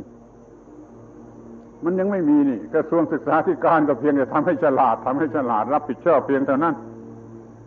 [1.85, 6.75] มันยังไม่มีนี่กระทรวงศึกษาธิการก็เพียงจะทำให้ฉลาดทำให้ฉลาดรับผิดชอบเพียงเท่านั้น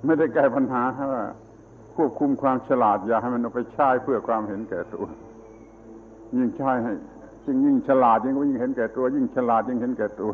[0.06, 0.82] ไม่ได้แก้ปัญหา
[1.12, 1.24] ว่า
[1.96, 5.04] ควบคุมความฉลาดอย่าให้มันเอาไปใช้เพื่อความเห็นแก่ตัว
[6.36, 6.92] ยิ่งใช้ให้
[7.46, 10.32] ยิ่งยิ่งฉลาดยิ่งยิ่งเห็นแก่ตัว ยิ่งฉลาดยิ่งเห็นแก่ตัว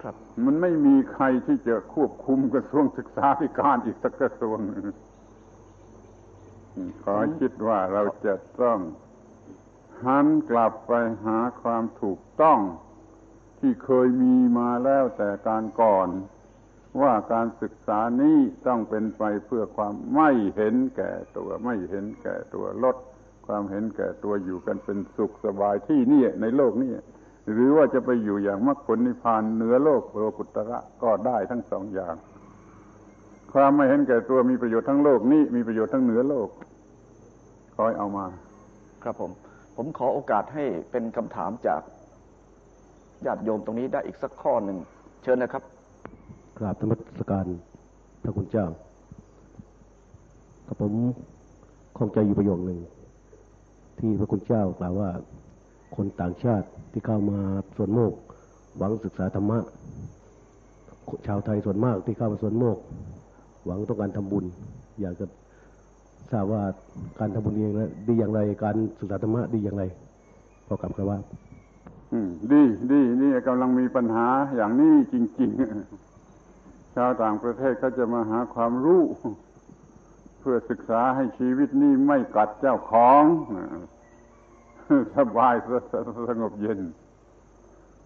[0.00, 0.14] ครับ
[0.44, 4.58] มันไม่มีใครที่จะควบคุมกระทรวงศึกษาธิการอีกสักกระทรวง
[7.02, 8.78] ขอคิดว่าเราจะต้อง
[10.06, 10.92] หันกลับไป
[11.24, 12.58] หาความถูกต้อง
[13.58, 16.08] ที่เคยมีมาแล้วแต่การก่อน
[17.00, 22.96] ว่าการศึกษานี้ต้องเป็นไปเพื่อความไม่เห็นแก่ตัว ไม่เห็นแก่ตัวลด
[23.46, 26.92] ความเห็นแก่ตัวอยู่กันเป็นสุขสบายที่นี่ในโลกนี้
[27.52, 32.14] หรือว่าจะไปอยู่อย่างมรรคผลนิพพานเหนือโลกโลกุตระก็ได้ทั้งสองอย่าง
[33.52, 36.48] ความไม่เห็นแก่ตัวมีประโยชน์ทั้งโลกนี้มีประโยชน์ทั้งเหนือโลก
[37.76, 38.26] คอยเอามา
[39.02, 39.30] ครับผม
[39.76, 41.82] ผมขอโอกาสให้เป็นคำถามจาก
[43.26, 44.78] ญาติโยมตรงนี้ได้อีกสักข้อหนึ่ง
[45.22, 45.62] เชิญนะครับ
[46.58, 47.46] กราบธรรมสการ
[48.22, 48.66] พระคุณเจ้า
[50.66, 50.92] กับผม
[51.98, 52.78] คงใจอยู่ประโยคหนึ่ง
[53.98, 55.10] ที่พระคุณเจ้ากล่าวว่า
[55.96, 57.38] คนต่างชาติที่เข้ามา
[57.76, 58.14] ส่วนโมก
[58.78, 59.58] หวังศึกษาธรรมะ
[61.26, 62.78] ชาวไทยส่วนมากที่เข้ามาส่วนโมก
[63.66, 64.44] หวังต้องการทำบุญ
[65.00, 65.26] อยากจะ
[66.32, 66.62] ทราบว่า
[67.18, 69.84] การทำบุญเองนะดีอย่างไร การศึกษาธรรมะดีอย่างไร
[70.66, 71.18] พอกลับครับว่า
[72.52, 72.62] ดี
[72.92, 74.26] ดีนี่กำลังมีปัญหา
[74.56, 75.50] อย่างนี้จริง
[76.22, 79.02] ๆ ชาวต่างประเทศเขาจะมาหาความรู้
[80.40, 83.22] เพื่อศึกษาให้ชีวิตนี้ไม่กัดเจ้าของ
[85.16, 85.54] สบาย
[86.28, 86.80] สงบเย็น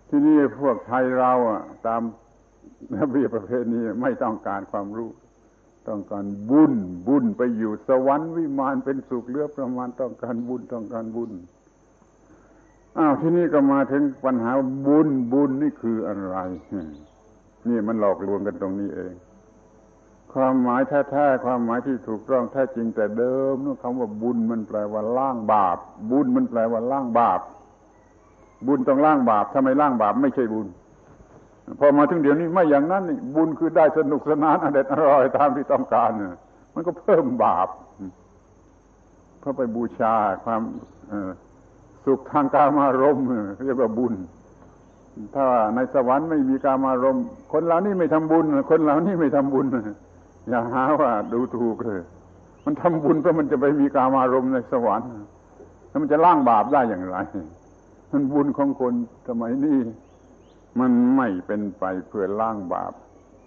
[0.09, 2.03] ที่นี่พวกไทยเราอะ ตาม
[2.99, 5.11] ระเบียบประเพณีไม่ต้องการความรู้
[5.89, 6.73] ต้องการบุญ
[7.07, 11.31] บุญไปอยู่สวรรค์วิมานเป็นสุขเลือประมาณต้องการบุญต้องการบุญ
[12.99, 14.53] อ้าวที่นี่ก็มาถึงปัญหา
[14.87, 16.37] บุญบุญนี่คืออะไร
[17.69, 19.15] นี่มันหลอกลวงกันตรงนี้เอง
[20.33, 25.79] ความหมายแท้ๆความหมายที่ถูกต้องแท้จริงแต่เดิมนู่นคำว่าบุญมันแปลว่าล่างบาป
[26.11, 27.41] บุญมันแปลว่าล่างบาป
[28.67, 30.67] บุญต้องล่างบาปถ้าไม่ล่างบาปไม่ใช่บุญ
[31.81, 36.11] พอมาถึงเดี๋ยวนี้ไม่อย่างนั้นนี่บุญคือได้สนุกสนานอเด็ดอร่อยตามที่ต้องการ
[36.75, 37.69] มันก็เพิ่มบาป
[39.41, 40.15] เพราะไปบูชา
[40.45, 40.63] ความ
[42.05, 43.19] สุขทางการมารม
[43.65, 44.15] เรียกว่าบุญ
[45.35, 47.17] ถ้าในสวรรค์ไม่มีการมารม
[47.53, 49.67] คนเหล่านี้ไม่ทำบุญ คนเหล่านี้ไม่ทำบุญ
[50.49, 52.01] อย่าหาว่าดูถูกเลย
[52.65, 55.11] มันทำบุญเพราะมันจะไปมีกามารมในสวรรค์
[55.89, 57.17] แล้วมันจะล้างบาปได้อย่างไร
[58.13, 58.93] มันบุญของคน
[59.29, 59.79] สมัยนี้
[60.81, 62.93] มันไม่เป็นไปเพื่อล้างบาป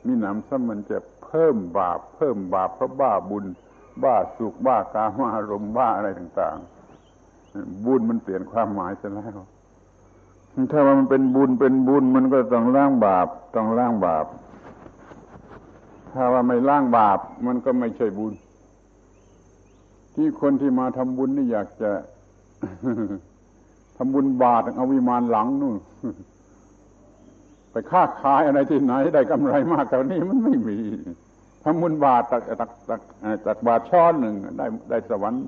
[0.05, 3.45] มีหนำซ้ำมันจะเพิ่มบาป เพิ่มบาปเพราะบ้าบุญ
[4.03, 6.57] บ้าสุขบ้ากามารมบ้าอะไรต่าง
[7.21, 9.37] ๆ บุญมันเปลี่ยนความหมายเสียแล้ว
[10.71, 14.25] ถ้ามันเป็นบุญเป็นบุญมันก็ต้องล้างบาป ต้องล้างบาป
[16.13, 18.33] ถ้าว่าไม่ล้างบาป มันก็ไม่ใช่บุญ
[20.15, 21.91] ที่คนที่มาทำบุญนี่อยากจะ
[23.97, 25.75] ทำบุญบาทเอาวิมานหลังนู่น
[27.91, 30.79] ค้าขายอะไรที่ไหนได้กำไรมากแต่นี้มันไม่มี
[31.63, 33.01] ทำบุญบาทตักตักตัก
[33.45, 35.45] ตักบาทช้อนหนึ่งได้ได้สวรรค์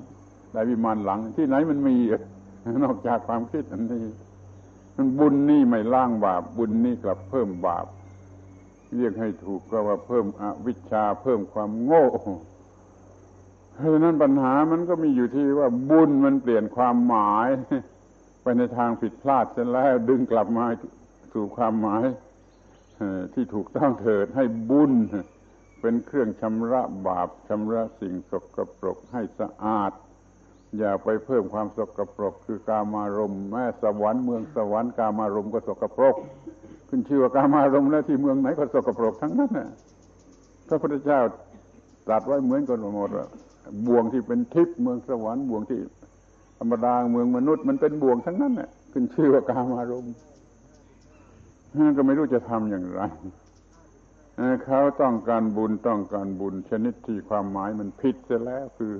[0.52, 1.96] ได้วิมานหลัง ที่ไหนมันมี
[2.84, 4.04] นอกจากความคิดอันนี้
[4.96, 7.86] มันบุญนี่ไม่ล้างบาป บุญนี่กลับเพิ่มบาป
[8.96, 12.06] เรียกให้ถูกก็ว่าเพิ่มอวิชชาเพิ่มความโง่
[13.74, 17.48] เพราะนั้นปัญหามันก็มีอยู่ที่ว่าบุญมันเปลี่ยนความหมาย
[18.42, 20.64] ไปในทางผิดพลาดเสร็จแล้วดึงกลับมา
[21.32, 22.04] สู่ความหมาย
[23.34, 24.92] ที่ถูกต้องเถิดให้บุญ
[25.80, 29.92] เป็นเครื่องชำระบาปชำระสิ่งสกปรกให้สะอาด
[30.78, 36.16] อย่าไปเพิ่มความสกปรกคือกามารมณ์แม้สวรรค์เมืองสวรรค์กามารมณ์ก็สกปรก
[36.88, 39.68] ขึ้นชื่อว่ากามารมแล้วที่เมืองไหนก็สกปรกทั้งนั้นนะ
[40.68, 41.20] พระพุทธเจ้า
[42.06, 43.26] ตรัสไว้เหมือนกันหมดว่า
[43.86, 45.80] บ่วงที่เป็นทิพย์เมืองสวรรค์บ่วงที่
[46.58, 50.06] ธรรมดาเมืองมนุษย์มันเป็นบ่วงทั้งนั้นน่ะขึ้นชื่อว่ากามารม
[51.96, 53.02] ก็ไม่รู้จะทำอย่างไร
[54.64, 58.94] เขาต้องการบุญต้องการบุญ ชนิดที่ความหมายมันผิดเสียแล้วคือ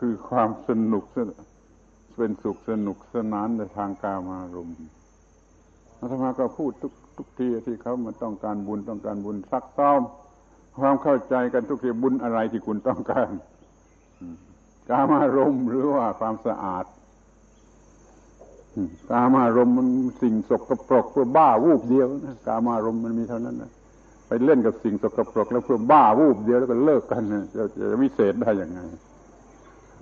[0.00, 1.04] คือความสนุก
[2.16, 4.76] เป็นสุขสนุกสนานในทางกามารมณ์
[5.98, 10.00] อาตมาก็พูดทุกทุกทีที่เขามาต้องการบุญต้องการบุญซักซ้อม
[10.78, 13.30] ความเข้าใจกันทุกทีบุญอะไรที่คุณต้องการ
[14.90, 16.84] กามารมณ์หรือว่าความสะอาด
[19.10, 19.88] กามารมมัน
[20.22, 23.70] สิ่งสกปรกเพื่อบ้าวูบเดียวนะกามารมมันมีเท่านั้นนะ
[24.28, 28.80] ไปเล่นกับสิ่งสกปรกแล้วเพื่อบ้าวูบเดียวแล้วก็เลิกกันนะจะจะวิเศษได้ยังไง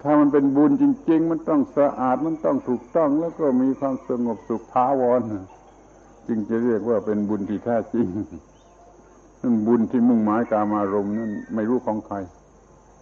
[0.02, 5.20] ถ้ามันเป็นบุญจริง ๆ มันต้องสะอาดมันต้องถูกต้องแล้วก็มีความสงบสุขท้าวร
[6.28, 8.06] จึงจะเรียกว่าเป็นบุญที่แท้จริง
[9.42, 12.16] นั่นบุญที่มุ่งหมายกามารมณ์นั้นไม่รู้ของใคร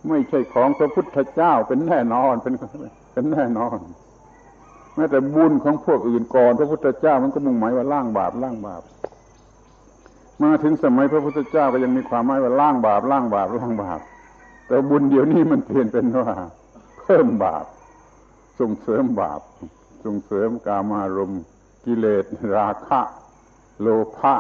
[0.09, 2.55] ไม่ใช่ของพระพุทธเจ้าเป็นแน่นอนเป็น
[3.13, 3.79] เป็นแน่นอน
[4.97, 8.83] แม้แต่บุญของพวกอื่นก่อน พระพุทธเจ้ามันก็มุ่งหมายว่าล่างบาปล่างบาป
[10.43, 14.01] มาถึงสมัยพระพุทธเจ้าก็ยังมีความหมายว่าล่างบาปล่างบาปล่างบาป
[14.67, 16.29] แต่บุญเดี๋ยวนี้มันเปลี่ยนเป็นว่า
[17.01, 17.65] เพิ่มบาป
[18.61, 19.41] ส่งเสริมบาป
[20.05, 21.33] ส่งเสริมกามารม
[21.85, 22.25] กิเลส
[22.57, 23.01] ราคะ
[23.81, 23.87] โล
[24.17, 24.35] ภะ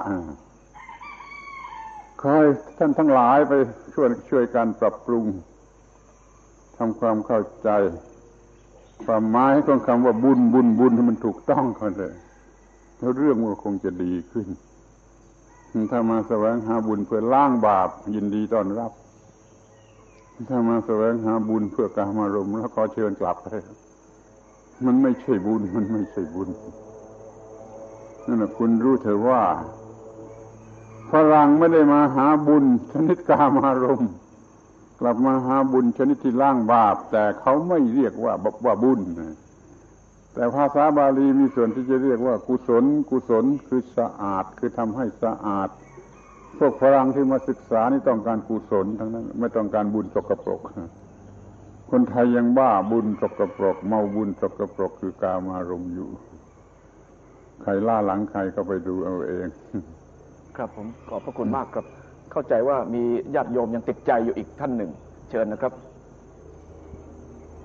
[2.22, 2.46] คอย
[2.78, 3.52] ท่านทั้งหลายไป
[3.94, 5.24] ช่วยช่วยกันปรับปรุง
[6.76, 7.70] ทำความเข้าใจ
[9.04, 12.14] ความหมายของคำว่าบุญบุญบุญให้มันถูกต้องกันเลย
[12.98, 14.46] แล้วเรื่องมันคงจะดีขึ้น
[15.90, 18.92] ถ้ามาแสวงหาบุญเพื่อล้างบาป ยินดีต้อนรับ
[20.48, 23.48] ถ้ามาแสวงหาบุญเพื่อการมารมแล้วขอเชิญกลับไป
[24.86, 26.48] มันไม่ใช่บุญ มันไม่ใช่บุญ
[28.26, 29.42] นั่นแหละคุณรู้เถอะว่า
[31.10, 34.02] ฝรั่งไม่ได้มาหาบุญชนิดกามารม
[35.02, 38.32] กลับมาหาบุญชนิดที่ล่างบาป แต่เขาไม่เรียกว่า
[38.64, 39.00] ว่าบุญ
[40.34, 45.68] แต่ภาษาบาลีมีส่วนที่จะเรียกว่า กุศล กุศลคือสะอาด คือทำให้สะอาด
[46.58, 50.60] พวกฝรั่งที่มาศึกษานี่ต้องการกุศลทั้งนั้น ไม่ต้องการบุญสกปรก
[51.90, 56.08] คนไทยยังบ้าบุญสกปรก เมาบุญสกปรก คือกามารมอยู่
[57.62, 59.46] ใครล่าหลังใครก็ไปดูเอาเอง
[60.56, 61.86] ครับผมขอบพระคุณมากครับ
[62.32, 63.02] เข้าใจว่ามี
[63.34, 64.90] ญาติโยมยังติดใจอยู่อีกท่านหนึ่ง
[65.30, 65.72] เชิญนะครับ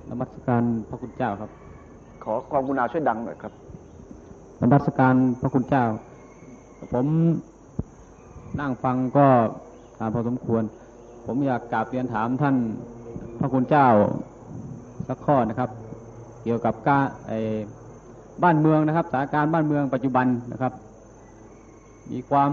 [0.09, 1.51] นมัสการพระคุณเจ้าครับ
[2.23, 3.53] ขอความกรุณาช่วยดังหน่อยครับ
[4.61, 5.85] นมัสการพระคุณเจ้า
[6.93, 7.07] ผม
[8.59, 9.27] นั่งฟังก็
[9.99, 10.63] ตามพอสมควร
[11.25, 12.55] ผมอยากกราบเรียนถามท่าน
[13.39, 13.87] พระคุณเจ้า
[15.07, 15.69] สักข้อนะครับ
[16.43, 17.39] เกี่ยวกับการไอ้
[18.43, 20.73] บ้านเมืองนะครับสถานการณ์บ้านเมืองปัจจุบันนะครับ
[22.11, 22.51] มีความ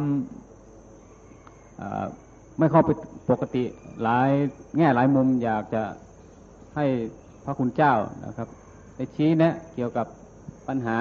[2.59, 2.91] ไม่เข้าไป
[3.31, 3.65] ปกติ
[4.03, 4.31] หลาย
[4.77, 5.83] แง่หลายมุมอยากจะ
[6.77, 6.87] ให้
[7.45, 7.95] พระคุณเจ้า
[8.27, 8.49] นะครับ
[8.97, 10.07] ได้ชี้แนะเกี่ยวกับ
[10.69, 10.99] ปัญหา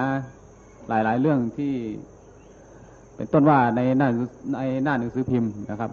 [0.87, 1.73] หลาย ๆ เรื่องที่
[3.15, 4.09] เป็นต้นว่าในหน้า
[4.53, 5.91] ในหน้าหนังสือพิมพ์นะครับ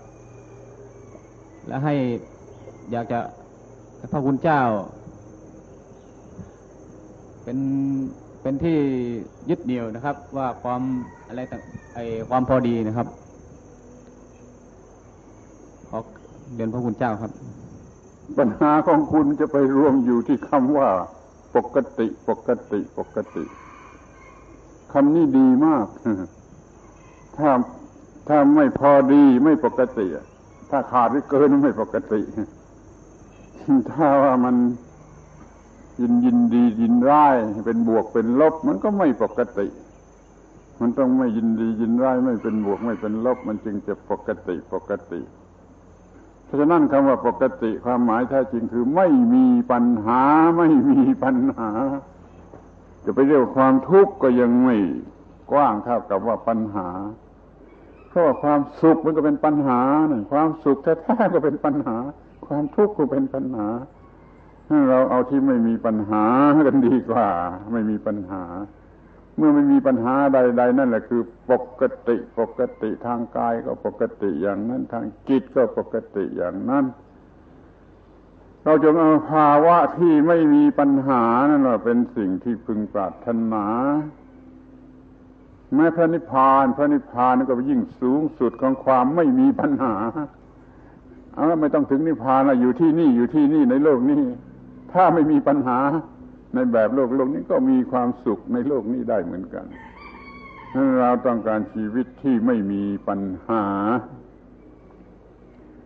[1.66, 1.94] และให้
[2.90, 3.20] อยากจะ
[4.12, 4.60] พระคุณเจ้า
[7.44, 7.58] เป็น
[8.42, 8.78] เป็นที่
[9.50, 10.82] ยึดเหนี่ยวนะครับ ว่าความ
[11.28, 11.62] อะไรต่าง
[11.94, 13.06] ไอความพอดีนะครับ
[15.88, 15.98] ขอ
[16.54, 17.32] เรียนพระคุณเจ้าครับ
[18.38, 20.88] ปัญหาของคุณจะไปรวมอยู่ที่คำว่า
[21.56, 23.44] ปกติ ปกติ ปกติ
[24.92, 25.86] คำนี้ดีมาก
[27.36, 27.50] ถ้า
[28.28, 30.06] ถ้าไม่พอดีไม่ปกติ
[30.70, 32.20] ถ้าขาดหรือเกินไม่ปกติ
[33.92, 34.56] ถ้าว่ามัน
[36.00, 37.36] ยินยินดียินร้าย
[37.66, 39.66] เป็นบวกเป็นลบ มันก็ไม่ปกติ
[40.80, 45.20] มันต้องไม่ยินดียินร้ายไม่เป็นบวกไม่เป็นลบ มันจึงจะปกติปกติ
[46.50, 50.20] ราะฉะนั้นคำว่าปกติความหมายแท้จริงคือไม่มีปัญหา
[50.58, 51.70] ไม่มีปัญหา
[53.04, 54.76] จะไปเรียกวความทุกข์ก็ยังไม่
[55.52, 56.88] กว้างเท่ากับว่าปัญหา
[58.08, 59.80] เพราะว่าความสุขมันก็เป็นปัญหา
[60.32, 61.96] ความสุขแท้ๆก็เป็นปัญหา
[62.46, 63.68] ความทุกข์ก็เป็นปัญหา
[64.90, 66.24] เราเอาที่ไม่มีปัญหา
[66.66, 67.26] กันดีกว่า
[67.72, 68.42] ไม่มีปัญหา
[69.40, 76.84] เมื่อไม่มีปัญหาใด ๆ นั่นแหละคือ ปกติปกติทางกายก็ปกติอย่างนั้น ทางจิตก็ปกติอย่างนั้น
[78.64, 83.66] เราจงเอาภาวะที่ไม่มีปัญหานั่นแหละเป็นสิ่งที่พึงปรารถนา
[85.74, 89.94] แม้พระนิพพาน พระนิพพานก็ยิ่งสูงสุดของความไม่มีปัญหา
[91.34, 94.22] เอาไม่ต้องถึงนิพพานละอยู่ที่นี่อยู่ที่นี่ในโลกนี้
[94.92, 95.78] ถ้าไม่มีปัญหา
[96.54, 99.66] ในแบบโลกโลกนี้ก็มีความสุขในโลกนี้ได้เหมือนกัน
[101.00, 103.64] เราต้องการชีวิตที่ไม่มีปัญหา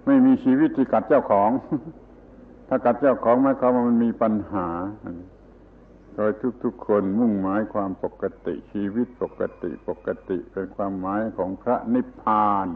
[0.07, 1.51] ไม่มีชีวิตที่กัดเจ้าของ
[2.69, 4.69] ถ้ากัดเจ้าของหมายความว่ามันมีปัญหา
[6.15, 6.33] โดย
[6.65, 12.69] ทุกๆคนมุ่งหมายความปกติชีวิตปกติปกติเป็นความหมายของพระนิพพาน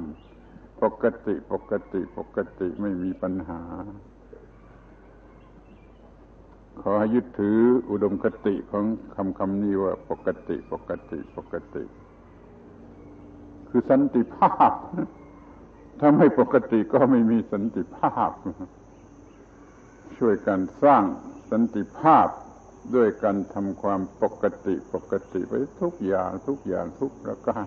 [0.83, 3.63] ปกติปกติปกติไม่มีปัญหา
[6.83, 7.59] ขอให้ยึดถือ
[7.91, 11.85] อุดมคติของคำคำนี้ว่าปกติปกติปกติ
[13.69, 14.73] คือสันติภาพ
[16.01, 18.31] ถ้าไม่ปกติก็ไม่มีสันติภาพ
[20.19, 21.03] ช่วยกันสร้าง
[21.51, 22.29] สันติภาพ
[22.95, 27.67] ด้วยการทำความปกติปกติไปทุกอย่างทุกอย่างทุกประการ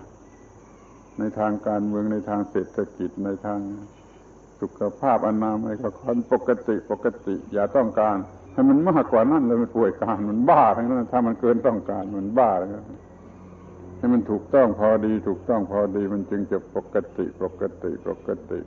[1.18, 3.60] ในทางการเมืองในทางเศรษฐกิจในทาง
[4.60, 8.16] สุขภาพอนามัยก็คนปกติปกติ อย่าต้องการ
[8.52, 12.70] ให้มันมากกว่านั้นเลยมันป่วยการมันบ้าทั้งนั้นถ้ามันเกินต้องการมันบ้าแล้ว
[13.98, 18.60] ให้มันถูกต้องพอดี ถูกต้องพอดี มันจึงจะปกติปกติปกติ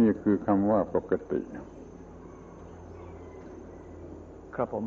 [0.00, 1.40] นี่คือคำว่าปกติ
[4.56, 4.84] ครับผม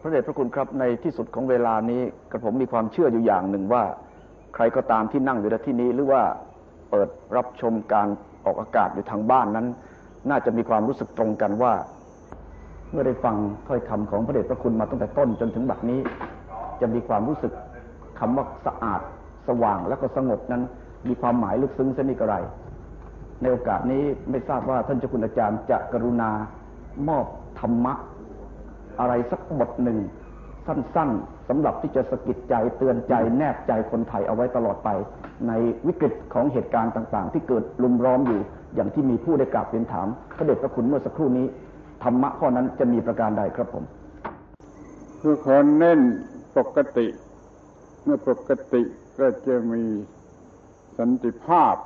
[0.00, 3.84] พระเดชพระคุณครับในที่สุดของเวลานี้กระผมมีความเชื่ออยู่อย่างหนึ่งว่า
[4.54, 6.22] ใครก็ตามที่นั่งอยู่ในที่นี้ หรือว่า
[6.90, 8.08] เปิดรับชมการ
[8.44, 9.66] ออกอากาศอยู่ทางบ้านนั้น
[10.30, 11.74] น่าจะมีความรู้สึกตรงกันว่า
[12.90, 13.36] เมื่อได้ฟัง
[13.68, 16.00] ถ้อยคำของพระเดชพระคุณมาตั้งแต่ต้นจนถึงบัดนี้
[16.80, 17.52] จะมีความรู้สึก
[18.18, 19.00] คำว่าสะอาด
[19.48, 20.62] สว่างแล้วก็สงบนั้น
[21.08, 22.34] มีความหมายลึกซึ้งเสนิกระไร
[23.40, 26.30] ในโอกาสนี้ไม่ทราบว่าท่านเจ้าคุณอาจารย์จะกรุณา
[27.08, 27.26] มอบ
[27.60, 27.94] ธรรมะ
[29.00, 29.98] อะไรสักบทหนึ่ง
[30.66, 34.88] สั้นๆสำหรับที่จะสะกิดใจเตือนใจแนบใจคนไทยเอาไว้ตลอดไป
[35.48, 35.52] ใน
[35.86, 38.40] วิกฤตของเหตุการณ์ต่าง ๆ ที่เกิดลุมร้อมอยู่
[38.74, 41.46] อย่างที่มีผู้ได้กราบเรียนถามพระเดชพระคุณเมื่อสักครู่นี้
[42.02, 43.84] ธรรมะข้อนั้นจะมีประการใดครับผม
[45.20, 46.00] คือขอเน้น
[46.56, 47.06] ปกติ
[48.04, 48.82] เมื่อปกติ
[49.18, 49.84] ก็จะมี
[50.98, 51.76] สันติภาพ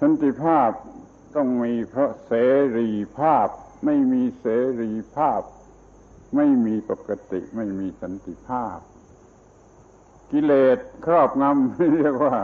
[0.00, 0.70] สันติภาพ
[1.36, 2.32] ต้องมีเพราะเส
[2.76, 2.88] รี
[3.18, 3.48] ภาพ
[3.84, 4.46] ไม่มีเส
[4.80, 5.42] รีภาพ
[6.36, 8.78] ไม่มีปกติไม่มีสันติภาพ
[10.30, 12.38] กิเลสครอบงำเรียกว่า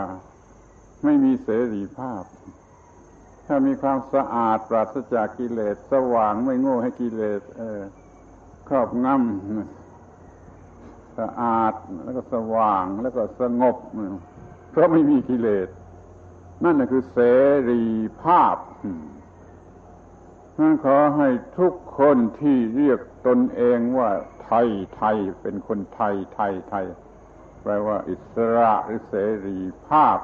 [1.03, 2.23] ไม่มีเสรีภาพ
[3.47, 7.81] ถ้ามีความสะอาดปราศจากกิเลส สว่างไม่โง่ให้กิเลสเออ
[8.67, 11.73] ครอบงำสะอาด
[12.03, 13.75] แล้วก็สว่างแล้วก็สงบ
[14.71, 15.67] เพราะไม่มีกิเลส
[16.63, 17.19] นั่นคือเส
[17.69, 17.83] รี
[18.23, 18.57] ภาพ
[20.59, 21.29] นั่นขอให้
[21.59, 24.09] ทุกคนที่เรียกตนเองว่า
[24.43, 26.85] ไทยไทยเป็นคนไทยไทยไทย
[27.61, 29.13] แปลว่าอิสระหรือเส
[29.45, 30.17] รีภาพ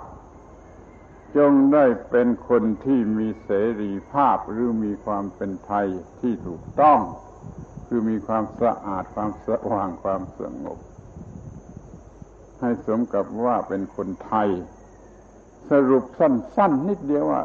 [1.37, 3.49] จงได้เป็นคนที่มีเส
[3.81, 5.87] รีภาพหรือมีความเป็นไทย
[6.19, 6.99] ที่ถูกต้อง
[7.87, 10.79] คือมีความสะอาดความสว่างความสงบ
[12.59, 14.49] ให้สมกับว่าเป็นคนไทย
[15.69, 17.43] สรุปสั้นๆนนิดเดียวว่า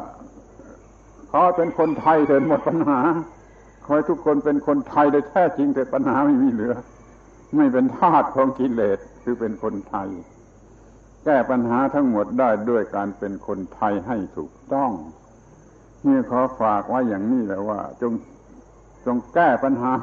[1.31, 2.99] ขอเป็นคนไทยเถิดหมดปัญหา
[3.85, 6.73] ขอให้ทุกคนเป็นคนไทยโดยแท้จริงแต่ปัญหาไม่มีเหลือ
[7.55, 10.09] ไม่เป็นทาสของกิเลสคือเป็นคนไทย
[11.25, 14.91] แก้ปัญหาทั้งหมดได้ด้วยการเป็นคนไทยให้ถูกต้อง
[16.05, 18.13] นี่ขอฝากไว้อย่างนี้แหละว่า จง
[19.05, 19.93] จงแก้ปัญหา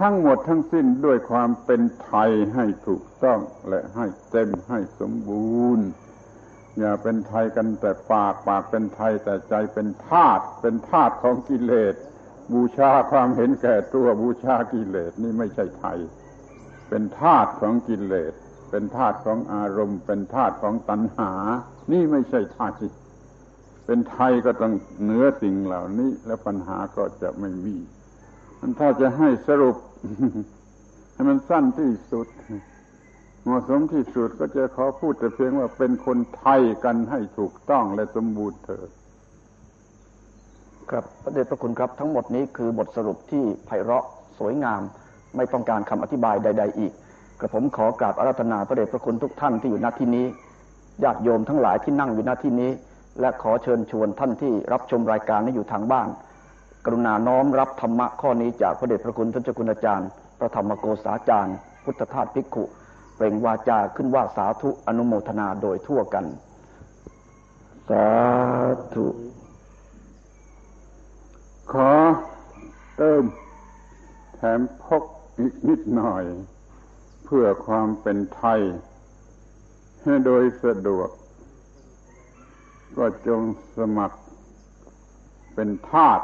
[0.00, 5.86] ทั้งหมดทั้งสิ้นด้วยความเป็นไทยให้ถูกต้อง และให้เต็มให้สมบูรณ์
[6.78, 11.94] อย่าเป็นไทยกันแต่ปากปากเป็นไทยแต่ใจเป็นทาสเป็นทาสของกิเลส
[12.52, 15.98] บูชาความเห็นแก่ตัวบูชากิเลสนี่ไม่ใช่ไทย
[16.88, 18.34] เป็นทาสของกิเลส
[18.76, 21.32] เป็นธาตุของอารมณ์ เป็นธาตุของตัณหา
[21.92, 22.88] นี่ไม่ใช่ธาตุ
[23.86, 24.72] เป็นไทยก็ต้อง
[25.02, 27.76] เหนือสิ่งเหล่านี้ แล้วปัญหาก็จะไม่มี
[28.60, 29.76] มันถ้าจะให้สรุป
[31.14, 32.26] ให้มันสั้นที่สุด
[33.42, 38.88] เหมาะสมที่สุดก็จะขอพูดแต่เพียงว่าเป็นคนไทยกันให้ถูกต้องและสมบูรณ์เถิด
[40.90, 44.04] ครับพระเดชพระคุณครับทั้งหมดนี้คือบทสรุปที่ไพเราะ
[44.38, 44.82] สวยงาม
[45.36, 46.92] ไม่ต้องการคำอธิบายใด ๆ อีก
[47.40, 50.26] กระผมขอกราบอารัธนาพระเดชพระคุณทุกท่านที่อยู่ณที่นี้
[51.02, 52.70] ญาติโยมทั้งหลายที่นั่งอยู่ณที่นี้
[53.20, 56.08] และขอเชิญชวนท่านที่รับชมรายการนี้อยู่ทางบ้าน
[56.84, 60.08] กรุณาน้อมรับธรรมะข้อนี้จากพระเดชพระคุณท่านเจ้าคุณอาจารย์
[60.38, 62.64] พระธรรมโกษาจารย์ พุทธทาสภิกขุ
[63.16, 66.24] เปล่งวาจาขึ้นว่าสาธุอนุโมทนาโดยทั่วกัน
[67.88, 68.06] สา
[68.94, 69.06] ธุ
[71.72, 71.90] ขอ
[72.96, 73.22] เติม
[74.34, 75.02] แถมพก
[75.38, 76.24] อีกนิดหน่อย
[77.24, 78.60] เพื่อความเป็นไทย
[80.02, 81.10] ให้โดยสะดวก
[82.96, 83.42] ก็จง
[83.78, 84.18] สมัคร
[85.54, 86.20] เป็นทาส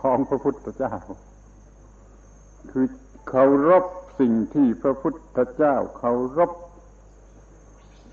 [0.00, 0.94] ของพระพุทธเจ้า
[2.70, 2.86] คือ
[3.28, 3.84] เคารพ
[4.20, 6.50] สิ่งที่พระพุทธเจ้าเคารพ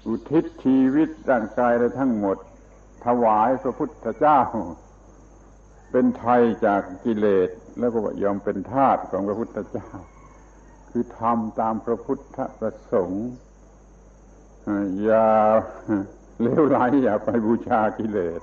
[0.08, 2.38] อุทิศชีวิตร่างกายและทั้งหมด
[3.06, 4.40] ถวายพระพุทธเจ้า
[5.92, 9.90] เป็นไทยจากกิเลสแล้วก็ยอมเป็นทาสของพระพุทธเจ้า
[10.96, 13.26] คือทำตามพระพุทธประสงค์
[15.04, 15.30] อย่า
[16.42, 18.42] เลวไหลอย่าไปบูชากิเลส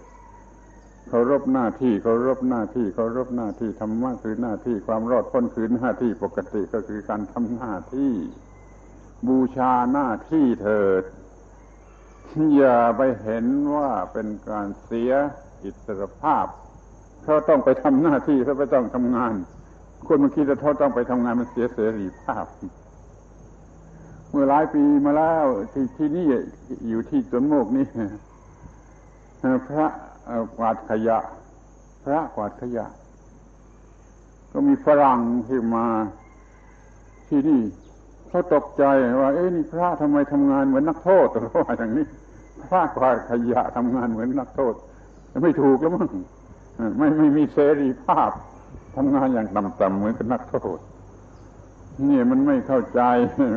[1.09, 8.13] เคารพหน้าที่เคารพหน้าที่เคารพหน้าที่ธรรมะคือหน้าที่ความรอดพ้นคือหน้าที่ปกติก็คือการทำหน้าที่
[9.29, 11.05] บูชาหน้าที่เถิด
[12.57, 13.47] อย่าไปเห็น
[13.77, 15.13] ว่าเป็นการเสีย
[15.65, 16.47] อิสรภาพ
[17.23, 19.35] เพราะต้องไปทำหน้าที่เพราะไม่ต้องทำงาน
[20.07, 22.47] คนมันคิดว่าเขาต้องไปทำงานมันเสียเสรีภาพ
[24.31, 26.27] เมื่อหลายปีมาแล้วที่ที่นี่
[26.89, 27.87] อยู่ที่สวนโมกนี่
[29.69, 29.87] พระ
[30.57, 31.19] กวาดขยะ
[32.05, 32.87] พระกวาดขยะ
[34.53, 35.87] ก็มีฝรั่งที่มา
[37.29, 37.61] ที่นี่
[38.29, 38.85] เขาตกใจ
[39.21, 42.05] ว่า เอ๊ะนี่พระทำไมทำงานเหมือนนักโทษตัวว่าอย่างนี้
[42.63, 44.75] พระกวาดขยะทำงานเหมือนนักโทษ
[45.43, 46.09] ไม่ถูกแล้วมั้ง
[46.99, 48.31] ไม่ไม่มีเสรีภาพ
[48.95, 50.79] ทำงานอย่างต่ำๆเหมือนกับนักโทษ
[52.09, 53.01] นี่มันไม่เข้าใจ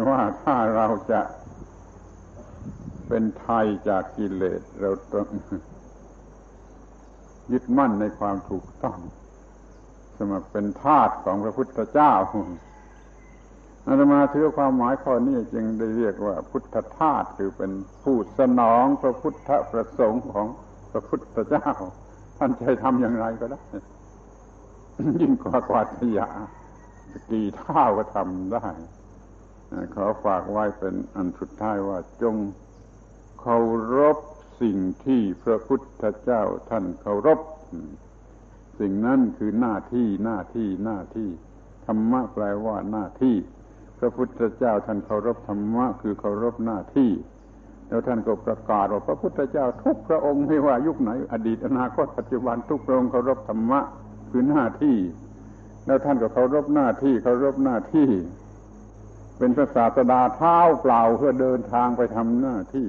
[0.10, 1.22] ว่าถ้าเราจะ
[3.08, 5.28] เป็นไทยจากกิเลสเราต้อง
[7.52, 8.98] ยึดมั่นในความถูกต้อง
[10.18, 12.14] สมัครเป็นทาสของพระพุทธเจ้า
[13.88, 17.72] อาตมาถือความหมายข้อนี้จึงได้เรียกว่า พุทธทาสคือเป็น
[18.04, 20.48] ผู้สนองพระพุทธประสงค์ของ
[20.92, 21.70] พระพุทธเจ้า
[22.38, 23.62] ท่านใจทำอย่างไรก็ได้
[25.22, 26.28] ยิ่งกว่ากวาดขยะ
[27.30, 28.68] กี่เท่าก็ทำได้
[29.96, 32.36] ขอฝากไว้เป็นอันสุดท้ายว่าจง
[33.42, 33.58] เคา
[33.98, 34.18] รพ
[34.62, 37.40] สิ่งที่พระพุทธเจ้าท่านเคารพ
[38.80, 41.30] สิ่งนั้นคือหน้าที่หน้าที่หน้าที่
[41.86, 43.36] ธรรมะแปลว่าหน้าที่
[44.00, 47.12] พระพุทธเจ้าท่านเคารพธรรมะคือเคารพหน้าที่
[47.88, 53.80] แล้วท่านก็ประกาศว่าพระพุทธเจ้าทุกพระองค์ไม่ว่ายุคไหน อดีตอนาคตปัจจุบันทุกพระองค์เคารพธรรมะ
[54.34, 54.98] คือหน้าที่
[55.86, 58.10] แล้วท่านก็เคารพหน้าที่เคารพหน้าที่
[59.38, 62.88] เป็นพระศาสดาเท้าเปล่าเพื่อเดินทางไปทำหน้าที่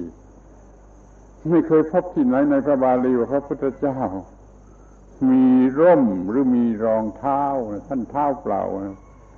[1.49, 3.99] ไม่เคยพบที่ไหนในพระบาลีว่าพระพุทธเจ้า
[5.29, 5.45] มี
[5.79, 7.41] ร่มหรือมีรองเท้า
[7.87, 8.63] ท่านเท้าเปล่า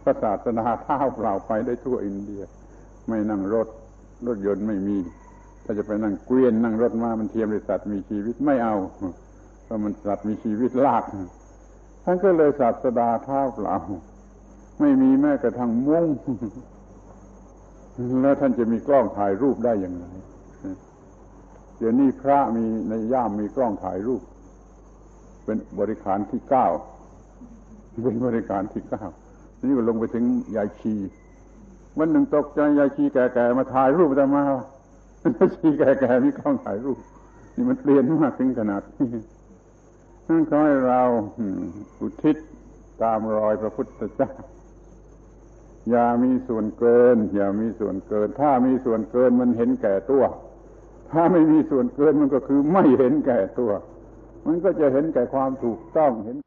[0.04, 2.42] พระศาสนาเท้าเปล่าไปได้ทั่วอินเดีย
[3.08, 3.68] ไม่นั่งรถ
[4.28, 4.98] รถยนต์ไม่มี
[5.64, 8.76] ถ้าจะไปนั่งเกวียนนั่งรถมามันเทียมบริษัทมีชีวิตไม่เอา
[9.64, 11.04] เพราะมันสัตว์มีชีวิตลาก
[12.10, 13.76] ท่านก็เลยศาสดาเท้าเปล่า
[14.80, 16.08] ไม่มีแม้กระทั่งมุ้ง
[18.22, 20.04] แล้วท่านจะมีกล้องถ่ายรูปได้อย่างไร
[21.78, 24.22] เดี๋ยวนี้พระมีในย่ามมีกล้องถ่ายรูป
[25.44, 26.68] เป็นบริการที่เก้า
[28.04, 29.06] เป็นบริการที่เก้า
[29.64, 30.24] นี่ก็ลงไปถึง
[30.56, 30.96] ยายชี
[31.98, 34.44] วันหนึ่งตกใจยายชีแก่ๆมาถ่ายรูปแต่มา
[35.36, 36.98] ยายชีแก่ๆมีกล้องถ่ายรูป
[37.56, 39.10] นี่มันเปลี่ยนมากถึงขนาดนี้
[40.28, 41.02] นั่นขอให้เรา
[42.00, 42.38] อุทิศ
[43.02, 44.32] ตามรอยพระพุทธเจ้า
[45.90, 50.24] อย่ามีส่วนเกิน อย่ามีส่วนเกิน ถ้ามีส่วนเกินมันเห็นแก่ตัว
[51.12, 53.72] ถ้าไม่มีส่วนเกินมันก็คือไม่เห็นแก่ตัว
[54.46, 56.38] มันก็จะเห็นแก่ความถูกต้องเห็น